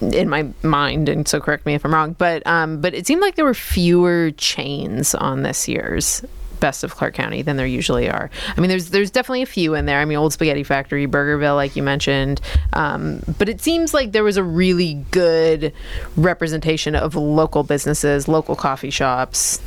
[0.00, 3.20] in my mind, and so correct me if I'm wrong, but um, but it seemed
[3.20, 6.22] like there were fewer chains on this year's
[6.60, 8.30] Best of Clark County than there usually are.
[8.56, 10.00] I mean, there's there's definitely a few in there.
[10.00, 12.40] I mean, Old Spaghetti Factory, Burgerville, like you mentioned,
[12.74, 15.72] um, but it seems like there was a really good
[16.16, 19.60] representation of local businesses, local coffee shops.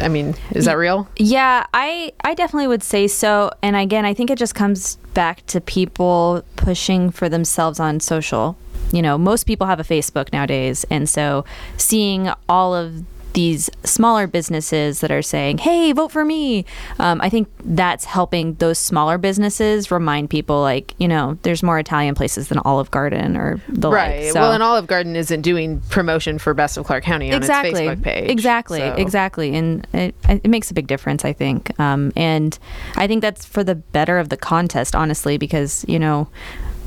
[0.00, 1.08] I mean, is that real?
[1.16, 3.50] Yeah, I I definitely would say so.
[3.62, 8.56] And again, I think it just comes back to people pushing for themselves on social.
[8.92, 11.44] You know, most people have a Facebook nowadays, and so
[11.76, 16.64] seeing all of these smaller businesses that are saying, "Hey, vote for me,"
[16.98, 21.78] um, I think that's helping those smaller businesses remind people, like, you know, there's more
[21.78, 24.24] Italian places than Olive Garden or the Right.
[24.24, 24.32] like.
[24.32, 27.70] So- Well, and Olive Garden isn't doing promotion for Best of Clark County on exactly.
[27.86, 28.30] its Facebook page.
[28.30, 31.78] Exactly, so- exactly, and it, it makes a big difference, I think.
[31.78, 32.58] Um, and
[32.96, 36.28] I think that's for the better of the contest, honestly, because you know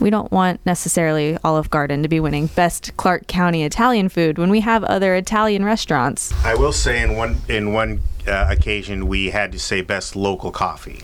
[0.01, 4.49] we don't want necessarily Olive Garden to be winning best Clark County Italian food when
[4.49, 6.33] we have other Italian restaurants.
[6.43, 10.51] I will say in one in one uh, occasion we had to say best local
[10.51, 11.01] coffee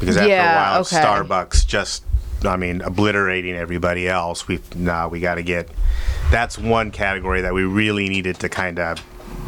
[0.00, 0.96] because after Yeah, a while okay.
[0.96, 2.04] Starbucks just
[2.44, 4.48] I mean obliterating everybody else.
[4.48, 5.68] We nah we got to get
[6.30, 8.98] that's one category that we really needed to kind of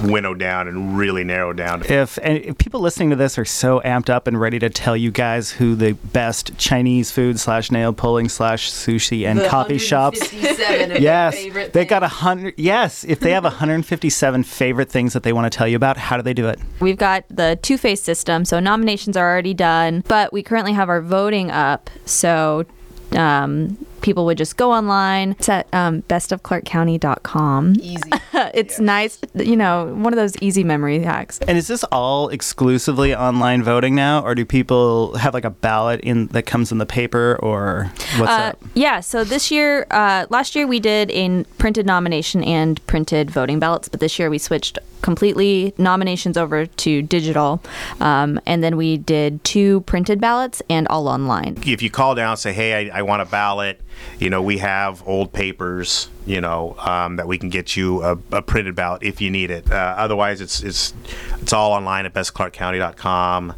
[0.02, 1.82] winnow down and really narrow down.
[1.84, 4.96] If, and if people listening to this are so amped up and ready to tell
[4.96, 10.32] you guys who the best Chinese food slash nail pulling slash sushi and coffee shops
[10.32, 11.34] yes
[11.72, 15.56] they got a hundred yes if they have 157 favorite things that they want to
[15.56, 18.60] tell you about how do they do it We've got the two phase system, so
[18.60, 21.90] nominations are already done, but we currently have our voting up.
[22.04, 22.66] So
[23.12, 25.32] um, people would just go online.
[25.38, 27.74] It's at um, bestofclarkcounty.com.
[27.80, 28.10] Easy.
[28.54, 31.38] it's nice, you know, one of those easy memory hacks.
[31.48, 36.00] and is this all exclusively online voting now or do people have like a ballot
[36.00, 40.26] in that comes in the paper or what's Uh, up yeah, so this year, uh,
[40.30, 44.38] last year we did a printed nomination and printed voting ballots, but this year we
[44.38, 47.62] switched completely nominations over to digital.
[48.00, 51.56] Um, and then we did two printed ballots and all online.
[51.64, 53.80] if you call down and say, "Hey, I, I want a ballot,"
[54.18, 58.18] you know, we have old papers, you know, um, that we can get you a,
[58.32, 59.70] a printed ballot if you need it.
[59.70, 60.94] Uh, otherwise, it's it's
[61.40, 63.54] it's all online at bestclarkcounty.com.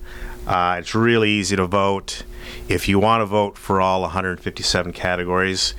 [0.46, 2.24] Uh, it's really easy to vote.
[2.68, 5.74] If you want to vote for all 157 categories,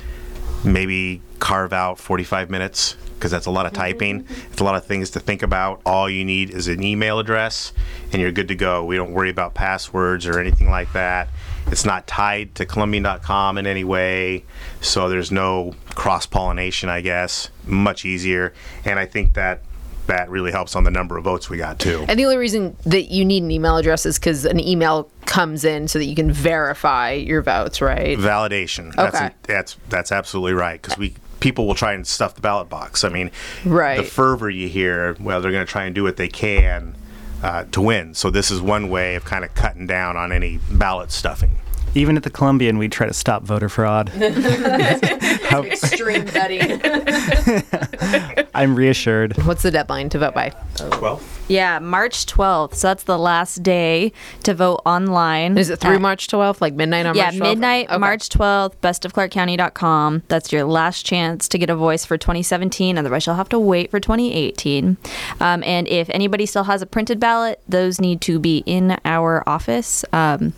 [0.63, 3.81] maybe carve out 45 minutes because that's a lot of mm-hmm.
[3.83, 4.27] typing.
[4.51, 5.79] It's a lot of things to think about.
[5.85, 7.71] All you need is an email address
[8.11, 8.83] and you're good to go.
[8.83, 11.29] We don't worry about passwords or anything like that.
[11.67, 14.43] It's not tied to Columbian.com in any way,
[14.81, 17.49] so there's no cross pollination, I guess.
[17.65, 18.53] Much easier.
[18.83, 19.61] And I think that
[20.07, 22.03] that really helps on the number of votes we got too.
[22.09, 25.63] And the only reason that you need an email address is because an email comes
[25.63, 28.17] in so that you can verify your votes, right?
[28.17, 28.93] validation.
[28.95, 29.29] That's Okay.
[29.43, 33.03] that's that's absolutely right because we people will try and stuff the ballot box.
[33.03, 33.31] I mean,
[33.65, 33.97] Right.
[33.97, 36.95] The fervor you hear, well, they're going to try and do what they can
[37.43, 38.13] uh, to win.
[38.13, 41.57] So this is one way of kind of cutting down on any ballot stuffing.
[41.95, 46.81] Even at the columbian we try to stop voter fraud How- Extreme betting.
[48.53, 50.53] i'm reassured What's the deadline to vote by?
[51.01, 52.75] Well, Yeah, March 12th.
[52.75, 54.13] So that's the last day
[54.43, 55.57] to vote online.
[55.57, 57.39] Is it through at- March 12th, like midnight on Yeah, March 12th?
[57.49, 57.97] midnight, Okay.
[57.97, 60.23] March 12th, bestofclarkcounty.com.
[60.27, 62.97] That's your last chance to get a voice for 2017.
[62.97, 64.97] Otherwise, you'll have to wait for 2018.
[65.39, 69.43] Um, and if anybody still has a printed ballot, those need to be in our
[69.47, 70.05] office.
[70.13, 70.53] Um,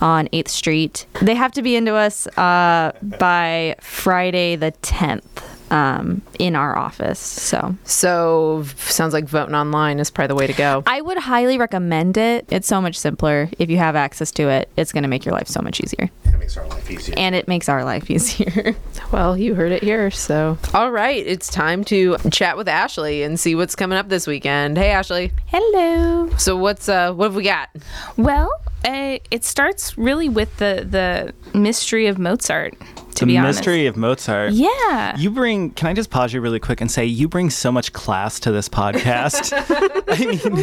[0.00, 1.06] on 8th Street.
[1.20, 7.18] They have to be into us uh, by Friday the 10th um, in our office.
[7.18, 10.82] So So sounds like voting online is probably the way to go.
[10.86, 12.46] I would highly recommend it.
[12.50, 13.48] It's so much simpler.
[13.58, 16.10] If you have access to it, it's going to make your life so much easier.
[16.24, 17.14] It makes our life easier.
[17.16, 18.74] And it makes our life easier.
[19.12, 20.10] Well, you heard it here.
[20.10, 24.26] So, all right, it's time to chat with Ashley and see what's coming up this
[24.26, 24.76] weekend.
[24.78, 25.32] Hey, Ashley.
[25.46, 26.30] Hello.
[26.36, 27.68] So what's uh what have we got?
[28.16, 28.50] Well,
[28.84, 32.74] uh, it starts really with the the mystery of Mozart.
[33.16, 34.52] To the be honest, mystery of Mozart.
[34.52, 35.16] Yeah.
[35.18, 35.70] You bring.
[35.72, 38.52] Can I just pause you really quick and say you bring so much class to
[38.52, 39.52] this podcast?
[40.08, 40.54] I mean, can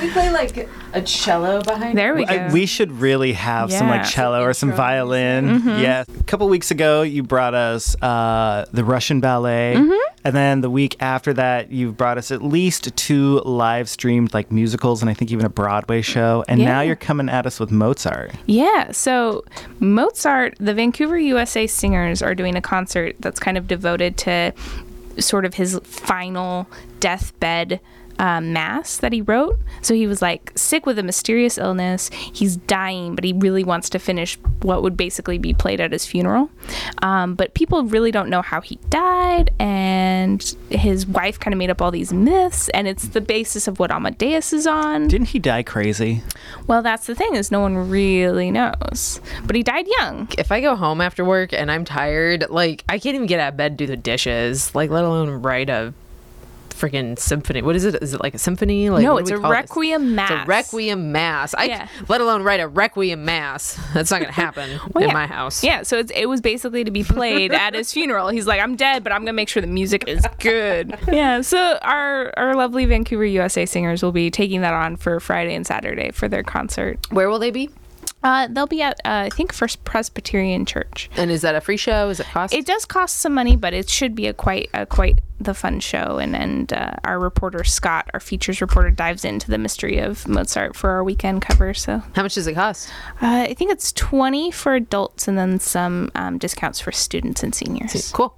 [0.00, 1.96] we play like a cello behind?
[1.98, 2.32] there we go.
[2.34, 4.10] I- we should really have some like Yeah.
[4.10, 5.62] cello or some violin.
[5.66, 6.04] Yeah.
[6.20, 9.76] A couple weeks ago, you brought us uh, the Russian ballet,
[10.26, 14.50] and then the week after that, you've brought us at least two live streamed like
[14.50, 16.44] musicals, and I think even a Broadway show.
[16.48, 18.32] And now you're coming at us with Mozart.
[18.46, 19.44] Yeah, so
[19.78, 24.52] Mozart, the Vancouver USA Singers are doing a concert that's kind of devoted to
[25.20, 26.66] sort of his final
[26.98, 27.78] deathbed
[28.18, 29.58] um, mass that he wrote.
[29.82, 32.10] So he was like sick with a mysterious illness.
[32.12, 36.06] He's dying, but he really wants to finish what would basically be played at his
[36.06, 36.50] funeral.
[37.02, 41.70] Um, but people really don't know how he died, and his wife kind of made
[41.70, 45.08] up all these myths, and it's the basis of what Amadeus is on.
[45.08, 46.22] Didn't he die crazy?
[46.66, 49.20] Well, that's the thing is no one really knows.
[49.44, 50.28] But he died young.
[50.38, 53.52] If I go home after work and I'm tired, like I can't even get out
[53.52, 55.94] of bed and do the dishes, like let alone write a
[56.76, 57.62] freaking symphony.
[57.62, 57.96] What is it?
[58.02, 58.90] Is it like a symphony?
[58.90, 59.60] Like no, it's a call this?
[59.60, 60.30] requiem mass.
[60.30, 61.54] It's a requiem mass.
[61.54, 61.88] I Yeah.
[62.08, 63.78] let alone write a requiem mass.
[63.94, 65.14] That's not gonna happen Well, in yeah.
[65.14, 65.64] my house.
[65.64, 68.28] Yeah, so it's, it was basically to be played at his funeral.
[68.28, 70.96] He's like, I'm dead, but I'm gonna make sure the music is good.
[71.10, 75.54] yeah, so our our lovely Vancouver USA singers will be taking that on for Friday
[75.54, 76.98] and Saturday for their concert.
[77.10, 77.70] Where will they be?
[78.22, 81.08] Uh, they'll be at uh, I think First Presbyterian Church.
[81.16, 82.08] And is that a free show?
[82.08, 82.52] Is it cost?
[82.54, 85.80] It does cost some money, but it should be a quite a quite the fun
[85.80, 86.18] show.
[86.18, 90.74] And and uh, our reporter Scott, our features reporter, dives into the mystery of Mozart
[90.74, 91.72] for our weekend cover.
[91.74, 92.88] So How much does it cost?
[93.22, 97.54] uh, I think it's twenty for adults, and then some um, discounts for students and
[97.54, 98.10] seniors.
[98.12, 98.34] Cool.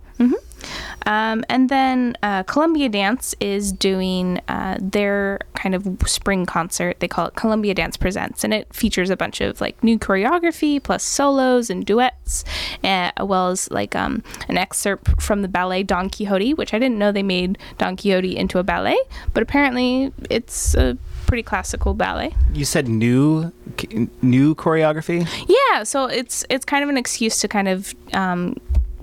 [1.08, 7.00] Um, and then uh, Columbia Dance is doing uh, their kind of spring concert.
[7.00, 10.82] They call it Columbia Dance Presents, and it features a bunch of like new choreography
[10.82, 12.44] plus solos and duets,
[12.84, 16.78] uh, as well as like um, an excerpt from the ballet Don Quixote, which I
[16.78, 18.98] didn't know they made Don Quixote into a ballet,
[19.32, 22.34] but apparently it's a pretty classical ballet.
[22.52, 23.52] You said new,
[24.20, 25.26] new choreography.
[25.48, 28.56] Yeah, so it's it's kind of an excuse to kind of um,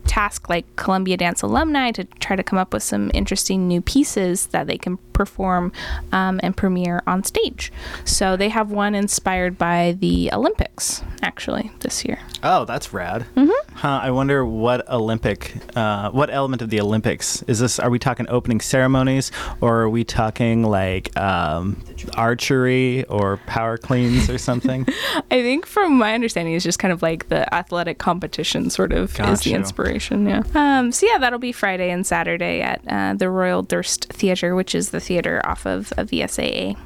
[0.05, 4.47] task like Columbia Dance alumni to try to come up with some interesting new pieces
[4.47, 5.71] that they can perform
[6.11, 7.71] um, and premiere on stage.
[8.03, 12.19] So they have one inspired by the Olympics actually this year.
[12.43, 13.25] Oh, that's rad.
[13.35, 13.75] Mm-hmm.
[13.77, 17.79] Huh, I wonder what Olympic, uh, what element of the Olympics is this?
[17.79, 21.83] Are we talking opening ceremonies, or are we talking like um,
[22.15, 24.85] archery or power cleans or something?
[25.31, 29.11] I think from my understanding it's just kind of like the athletic competition sort of
[29.11, 30.27] is Got the inspiration.
[30.27, 30.43] Yeah.
[30.53, 34.75] Um, so yeah, that'll be Friday and Saturday at uh, the Royal Durst Theatre, which
[34.75, 36.77] is the theater off of, of VSAA.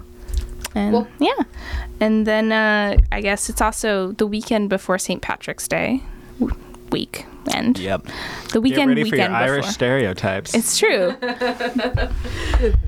[0.76, 1.08] And Cool.
[1.20, 1.44] yeah,
[2.00, 5.20] and then uh, I guess it's also the weekend before St.
[5.22, 6.04] Patrick's Day
[6.40, 6.56] w-
[6.92, 7.80] week end.
[7.80, 8.06] yep.
[8.54, 9.74] The weekend Get weekend ready for your weekend Irish before.
[9.74, 10.54] stereotypes.
[10.54, 11.16] It's true.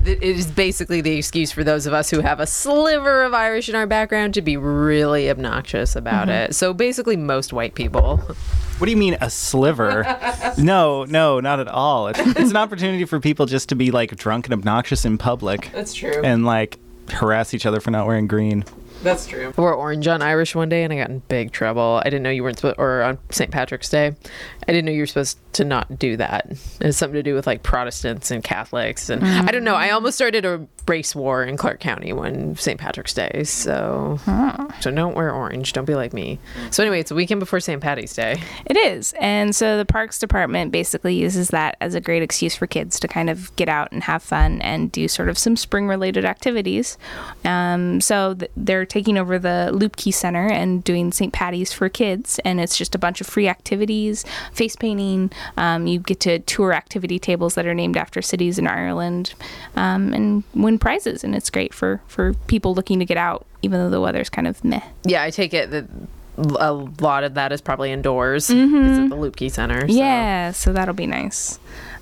[0.04, 3.68] It is basically the excuse for those of us who have a sliver of Irish
[3.68, 6.54] in our background to be really obnoxious about it.
[6.54, 8.20] So basically, most white people.
[8.82, 10.02] What do you mean a sliver?
[10.58, 12.08] no, no, not at all.
[12.08, 15.70] It's, it's an opportunity for people just to be like drunk and obnoxious in public
[15.72, 16.20] That's true.
[16.24, 18.64] and like harass each other for not wearing green.
[19.02, 19.52] That's true.
[19.56, 22.00] I wore orange on Irish one day and I got in big trouble.
[22.00, 23.50] I didn't know you weren't supposed, or on St.
[23.50, 24.14] Patrick's Day,
[24.68, 26.46] I didn't know you were supposed to not do that.
[26.50, 29.10] It has something to do with like Protestants and Catholics.
[29.10, 29.74] And I don't know.
[29.74, 32.80] I almost started a race war in Clark County when St.
[32.80, 33.42] Patrick's Day.
[33.44, 34.18] So,
[34.80, 35.72] so don't wear orange.
[35.72, 36.38] Don't be like me.
[36.70, 37.80] So, anyway, it's a weekend before St.
[37.80, 38.40] Patty's Day.
[38.66, 39.14] It is.
[39.20, 43.08] And so the Parks Department basically uses that as a great excuse for kids to
[43.08, 46.96] kind of get out and have fun and do sort of some spring related activities.
[47.44, 51.32] Um, so th- they're taking over the Luepke Center and doing St.
[51.32, 54.22] Patty's for kids, and it's just a bunch of free activities,
[54.52, 55.30] face painting.
[55.56, 59.32] Um, you get to tour activity tables that are named after cities in Ireland,
[59.76, 63.80] um, and win prizes, and it's great for for people looking to get out, even
[63.80, 64.82] though the weather's kind of meh.
[65.04, 65.86] Yeah, I take it that
[66.36, 68.50] a lot of that is probably indoors.
[68.50, 69.80] It's at the Luepke Center.
[69.88, 71.58] so- Yeah, so that'll be nice.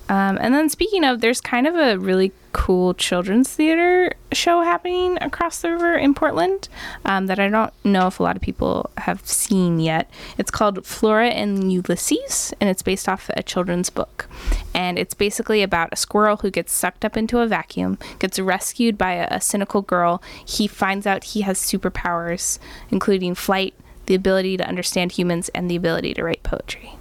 [0.09, 5.17] Um, and then speaking of, there's kind of a really cool children's theater show happening
[5.21, 6.69] across the river in Portland
[7.05, 10.09] um, that I don't know if a lot of people have seen yet.
[10.37, 14.27] It's called Flora and Ulysses, and it's based off a children's book.
[14.73, 18.97] And it's basically about a squirrel who gets sucked up into a vacuum, gets rescued
[18.97, 20.21] by a, a cynical girl.
[20.45, 23.73] He finds out he has superpowers, including flight,
[24.05, 26.95] the ability to understand humans, and the ability to write poetry.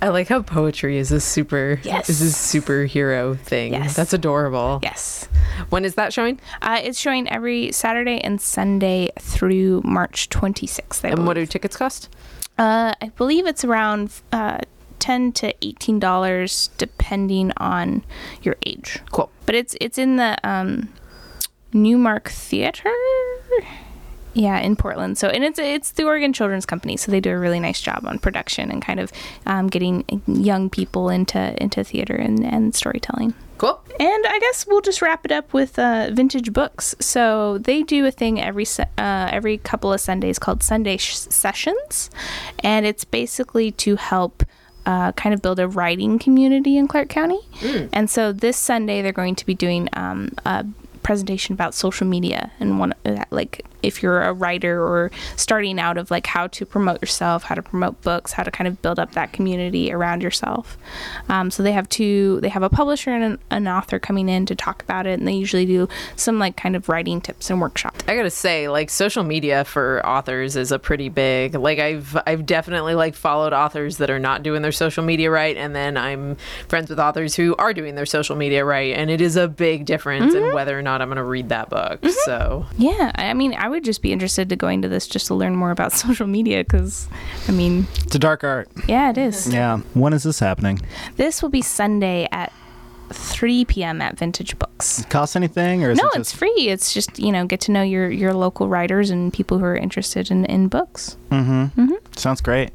[0.00, 2.08] I like how poetry is a super Yes.
[2.08, 3.72] is a superhero thing.
[3.72, 3.94] Yes.
[3.94, 4.80] That's adorable.
[4.82, 5.28] Yes.
[5.70, 6.40] When is that showing?
[6.62, 11.04] Uh, it's showing every Saturday and Sunday through March 26th.
[11.04, 12.08] I And what do tickets cost?
[12.58, 14.58] uh, I believe it's around uh,
[14.98, 18.04] 10 to $18 depending on
[18.42, 19.00] your age.
[19.10, 19.30] Cool.
[19.46, 20.88] But it's it's in the um,
[21.72, 22.90] Newmark Theater.
[24.34, 25.18] Yeah, in Portland.
[25.18, 28.06] So, and it's it's the Oregon Children's Company, so they do a really nice job
[28.06, 29.12] on production and kind of
[29.46, 33.34] um, getting young people into into theater and, and storytelling.
[33.58, 33.80] Cool.
[34.00, 36.94] And I guess we'll just wrap it up with uh, vintage books.
[36.98, 38.66] So they do a thing every
[38.98, 42.10] uh, every couple of Sundays called Sunday sh- sessions,
[42.60, 44.44] and it's basically to help.
[44.84, 47.38] Uh, kind of build a writing community in Clark County,
[47.92, 50.66] and so this Sunday they're going to be doing um, a
[51.02, 52.94] presentation about social media and one
[53.30, 57.54] like if you're a writer or starting out of like how to promote yourself how
[57.54, 60.76] to promote books how to kind of build up that community around yourself
[61.28, 64.46] um, so they have two they have a publisher and an, an author coming in
[64.46, 67.60] to talk about it and they usually do some like kind of writing tips and
[67.60, 71.54] workshops I gotta say, like social media for authors is a pretty big.
[71.54, 75.56] Like I've I've definitely like followed authors that are not doing their social media right,
[75.56, 76.36] and then I'm
[76.68, 79.86] friends with authors who are doing their social media right, and it is a big
[79.86, 82.00] difference in whether or not I'm gonna read that book.
[82.02, 82.10] Mm-hmm.
[82.24, 85.26] So yeah i I mean i would just be interested to go into this just
[85.28, 87.08] to learn more about social media because
[87.48, 88.68] i mean It's a dark art.
[88.88, 89.78] yeah it is Yeah.
[89.94, 90.80] When is this happening?
[91.16, 92.52] this will be sunday at
[93.12, 96.68] 3 p.m at vintage books Cost anything, or is no, it it's free.
[96.68, 99.76] It's just you know get to know your your local writers and people who are
[99.76, 101.16] interested in in books.
[101.30, 101.80] Mm-hmm.
[101.80, 101.94] mm-hmm.
[102.16, 102.70] Sounds great.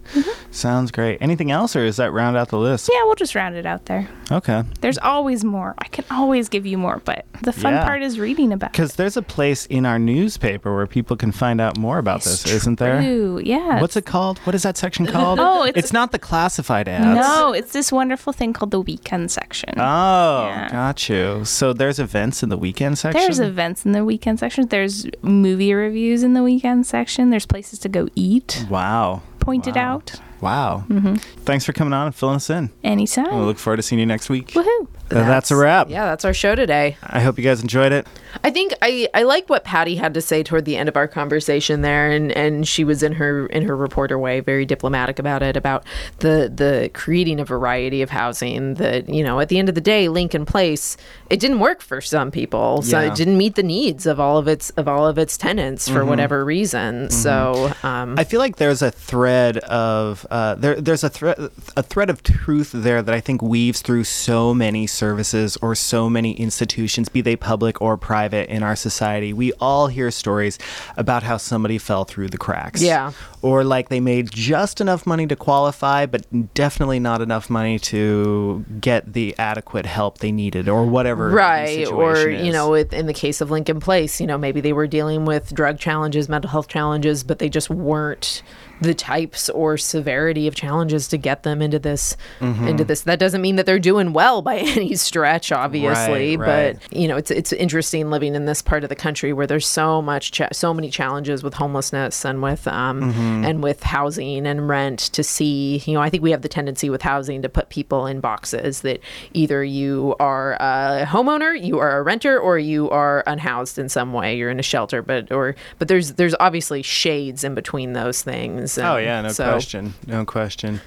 [0.52, 1.20] Sounds great.
[1.22, 2.90] Anything else, or is that round out the list?
[2.92, 4.08] Yeah, we'll just round it out there.
[4.32, 4.64] Okay.
[4.82, 5.76] There's always more.
[5.78, 7.86] I can always give you more, but the fun Yeah.
[7.86, 8.70] part is reading about.
[8.70, 8.72] it.
[8.72, 12.44] Because there's a place in our newspaper where people can find out more about It's
[12.44, 13.00] this, isn't there?
[13.02, 13.40] True.
[13.44, 13.80] Yeah.
[13.80, 14.40] What's it called?
[14.40, 15.40] What is that section called?
[15.50, 17.06] Oh, it's- not the classified ads.
[17.06, 19.74] No, it's this wonderful thing called the weekend section.
[19.78, 20.70] Oh, Oh, yeah.
[20.70, 21.46] got you.
[21.46, 23.22] So there's events in the weekend section.
[23.22, 24.68] There's events in the weekend section.
[24.68, 27.30] There's movie reviews in the weekend section.
[27.30, 28.66] There's places to go eat.
[28.70, 29.22] Wow.
[29.40, 29.82] Pointed Wow.
[29.96, 30.84] out Wow.
[30.88, 31.16] Mm-hmm.
[31.46, 32.70] Thanks for coming on and filling us in.
[32.84, 33.40] anytime.
[33.40, 34.50] We look forward to seeing you next week.
[34.50, 34.88] Woohoo!
[35.10, 35.90] Uh, that's a wrap.
[35.90, 36.98] yeah, that's our show today.
[37.04, 38.08] I hope you guys enjoyed it.
[38.44, 41.08] I think I, I like what Patty had to say toward the end of our
[41.08, 45.42] conversation there, and, and she was in her in her reporter way very diplomatic about
[45.42, 45.86] it about
[46.20, 48.76] the the creating a variety of housing.
[48.76, 50.98] That you know at the end of the day, Lincoln Place
[51.30, 53.12] it didn't work for some people, so Yeah.
[53.12, 56.06] it didn't meet the needs of all of its of all of its tenants for
[56.06, 57.10] whatever reason.
[57.10, 60.76] So um, I feel like there's a thread of uh, there.
[60.80, 64.86] There's a thread a thread of truth there that I think weaves through so many
[64.98, 69.32] services or so many institutions, be they public or private, in our society.
[69.34, 70.58] We all hear stories
[70.98, 72.82] about how somebody fell through the cracks.
[72.82, 73.12] Yeah.
[73.44, 76.26] Or like they made just enough money to qualify, but
[76.56, 81.30] definitely not enough money to get the adequate help they needed, or whatever.
[81.30, 84.60] right or situation you know with, in the case of lincoln place you know maybe
[84.62, 88.42] they were dealing with drug challenges mental health challenges but they just weren't
[88.82, 92.68] the types or severity of challenges to get them into this Mm-hmm.
[92.68, 96.80] into this that doesn't mean that they're doing well by any stretch obviously Right, right.
[96.80, 99.68] but you know it's it's interesting living in this part of the country where there's
[99.68, 103.27] so much cha- so many challenges with homelessness and with um Mm-hmm.
[103.28, 106.90] And with housing and rent to see you know I think we have the tendency
[106.90, 109.00] with housing to put people in boxes that
[109.34, 114.14] either you are a homeowner you are a renter or you are unhoused in some
[114.14, 118.22] way you're in a shelter but or but there's there's obviously shades in between those
[118.24, 120.82] things Oh yeah, no so- question, no question.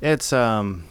[0.00, 0.84] It's um,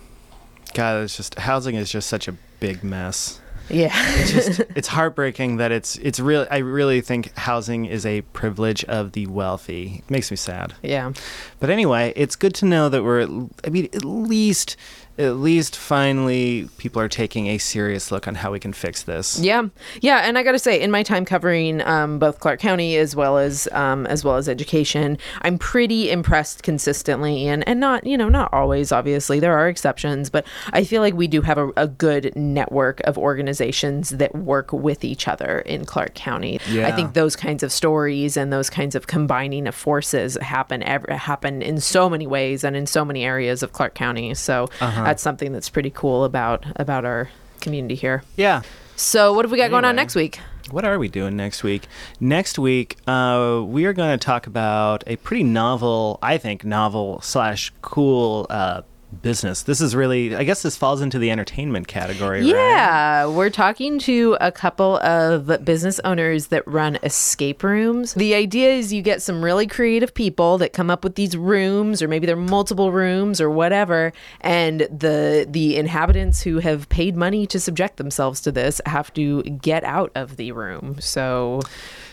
[0.74, 3.42] God, it's just housing is just such a big mess.
[3.70, 3.92] Yeah
[4.26, 9.14] Just it's heartbreaking that it's it's really I really think housing is a privilege of
[9.14, 10.04] the wealthy.
[10.06, 10.74] It makes me sad.
[10.82, 11.14] yeah
[11.60, 13.24] But anyway, it's good to know that we're.
[13.66, 14.76] I mean, at least
[15.22, 19.40] at least finally people are taking a serious look on how we can fix this.
[19.40, 19.68] Yeah,
[20.02, 23.16] yeah, and I got to say, in my time covering um, both Clark County as
[23.16, 28.18] well as um, as well as education, I'm pretty impressed consistently, and and not you
[28.18, 28.92] know not always.
[28.92, 33.00] Obviously, there are exceptions, but I feel like we do have a, a good network
[33.02, 36.60] of organizations that work with each other in Clark County.
[36.70, 36.88] Yeah.
[36.88, 41.06] I think those kinds of stories and those kinds of combining of forces happen ev-
[41.10, 44.34] happen in so many ways and in so many areas of Clark County.
[44.34, 44.70] So
[45.12, 48.24] that's something that's pretty cool about about our community here.
[48.38, 48.62] Yeah.
[48.96, 50.40] So what have we got going on next week?
[50.70, 51.88] What are we doing next week?
[52.22, 57.20] Next week, uh, we are going to talk about a pretty novel, I think, novel
[57.22, 58.84] slash cool uh,
[59.22, 59.64] business.
[59.64, 62.42] This is really, I guess, this falls into the entertainment category.
[62.42, 62.48] right?
[62.48, 68.14] Yeah, we're talking to a couple of business owners that run escape rooms.
[68.14, 72.02] The idea is you get some really creative people that come up with these rooms
[72.02, 77.46] or maybe they're multiple rooms or whatever and the the inhabitants who have paid money
[77.48, 80.98] to subject themselves to this have to get out of the room.
[81.00, 81.62] So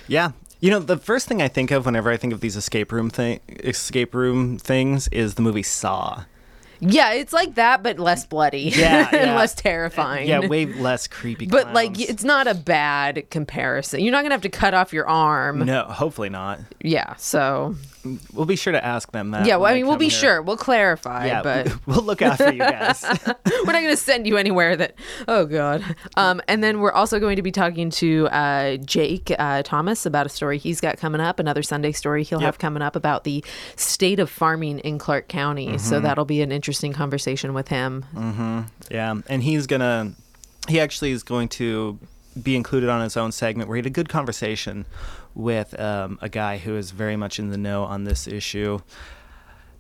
[0.07, 0.33] Yeah.
[0.61, 3.11] You know, the first thing I think of whenever I think of these escape room
[3.11, 6.25] thing, escape room things, is the movie Saw.
[6.81, 8.73] Yeah, it's like that but less bloody.
[8.75, 9.37] Yeah, and yeah.
[9.37, 10.29] less terrifying.
[10.29, 11.47] Yeah, way less creepy.
[11.47, 14.01] but like it's not a bad comparison.
[14.01, 15.61] You're not going to have to cut off your arm.
[15.61, 16.61] no, hopefully not.
[16.81, 17.75] Yeah, so
[18.33, 19.47] We'll be sure to ask them that.
[19.47, 20.19] Yeah, well, I mean, we'll be here.
[20.19, 20.43] sure.
[20.43, 23.03] We'll clarify, Yeah, but we'll look after you guys.
[23.27, 24.95] we're not going to send you anywhere that.
[25.27, 25.85] Oh God.
[26.17, 30.27] Um, and then we're also going to be talking to uh, Jake uh, Thomas about
[30.27, 31.39] a story he's got coming up.
[31.39, 33.45] Another Sunday story he'll have coming up about the
[33.77, 35.69] state of farming in Clark County.
[35.69, 35.79] Mm-hmm.
[35.79, 38.05] So that'll be an interesting conversation with him.
[38.91, 40.13] Yeah, and he's gonna.
[40.69, 41.99] He actually is going to
[42.43, 44.87] be included on his own segment where he had a good conversation
[45.39, 48.81] with um, a guy who is very much in the know on this issue.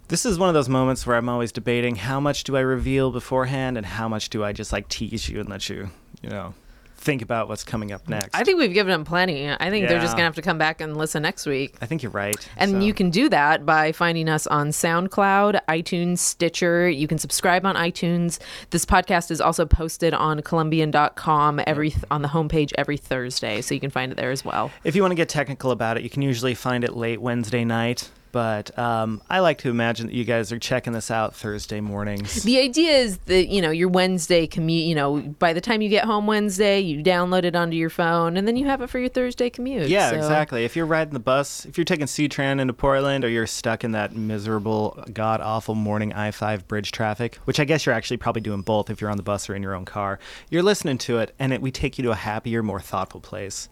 [0.06, 3.10] This is one of those moments where I'm always debating how much do I reveal
[3.10, 5.90] beforehand and how much do I just like tease you and let you,
[6.22, 6.54] you know,
[6.98, 8.34] think about what's coming up next.
[8.34, 9.48] I think we've given them plenty.
[9.48, 11.74] I think they're just going to have to come back and listen next week.
[11.80, 12.36] I think you're right.
[12.56, 16.88] And so- you can do that by finding us on SoundCloud, iTunes, Stitcher.
[16.90, 18.38] You can subscribe on iTunes.
[18.70, 23.80] This podcast is also posted on Columbian.com every on the homepage every Thursday, so you
[23.80, 24.70] can find it there as well.
[24.84, 27.64] If you want to get technical about it, you can usually find it late Wednesday
[27.64, 28.10] night.
[28.38, 32.44] But um, I like to imagine that you guys are checking this out Thursday mornings.
[32.44, 34.86] The idea is that you know your Wednesday commute.
[34.86, 38.36] You know, by the time you get home Wednesday, you download it onto your phone,
[38.36, 39.88] and then you have it for your Thursday commute.
[39.88, 40.64] Yeah, So- exactly.
[40.64, 43.90] If you're riding the bus, if you're taking C-Tran into Portland, or you're stuck in
[43.90, 48.88] that miserable, god-awful morning I-5 bridge traffic, which I guess you're actually probably doing both
[48.88, 51.52] if you're on the bus or in your own car, you're listening to it, and
[51.52, 53.68] it, we take you to a happier, more thoughtful place.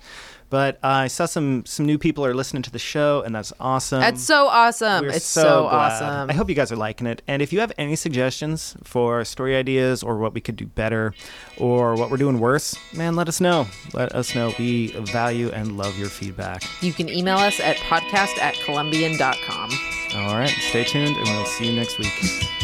[0.49, 3.53] But uh, I saw some some new people are listening to the show, and that's
[3.59, 4.01] awesome.
[4.01, 5.05] That's so awesome.
[5.05, 6.31] We're it's so, so, awesome.
[6.31, 7.23] I hope you guys are liking it.
[7.27, 11.15] And if you have any suggestions for story ideas or what we could do better
[11.59, 13.67] or what we're doing worse, man, let us know.
[13.93, 14.53] Let us know.
[14.59, 16.63] We value and love your feedback.
[16.83, 19.71] you can email us at podcast at columbian.com.
[20.15, 22.56] All right, stay tuned, and we'll see you next week.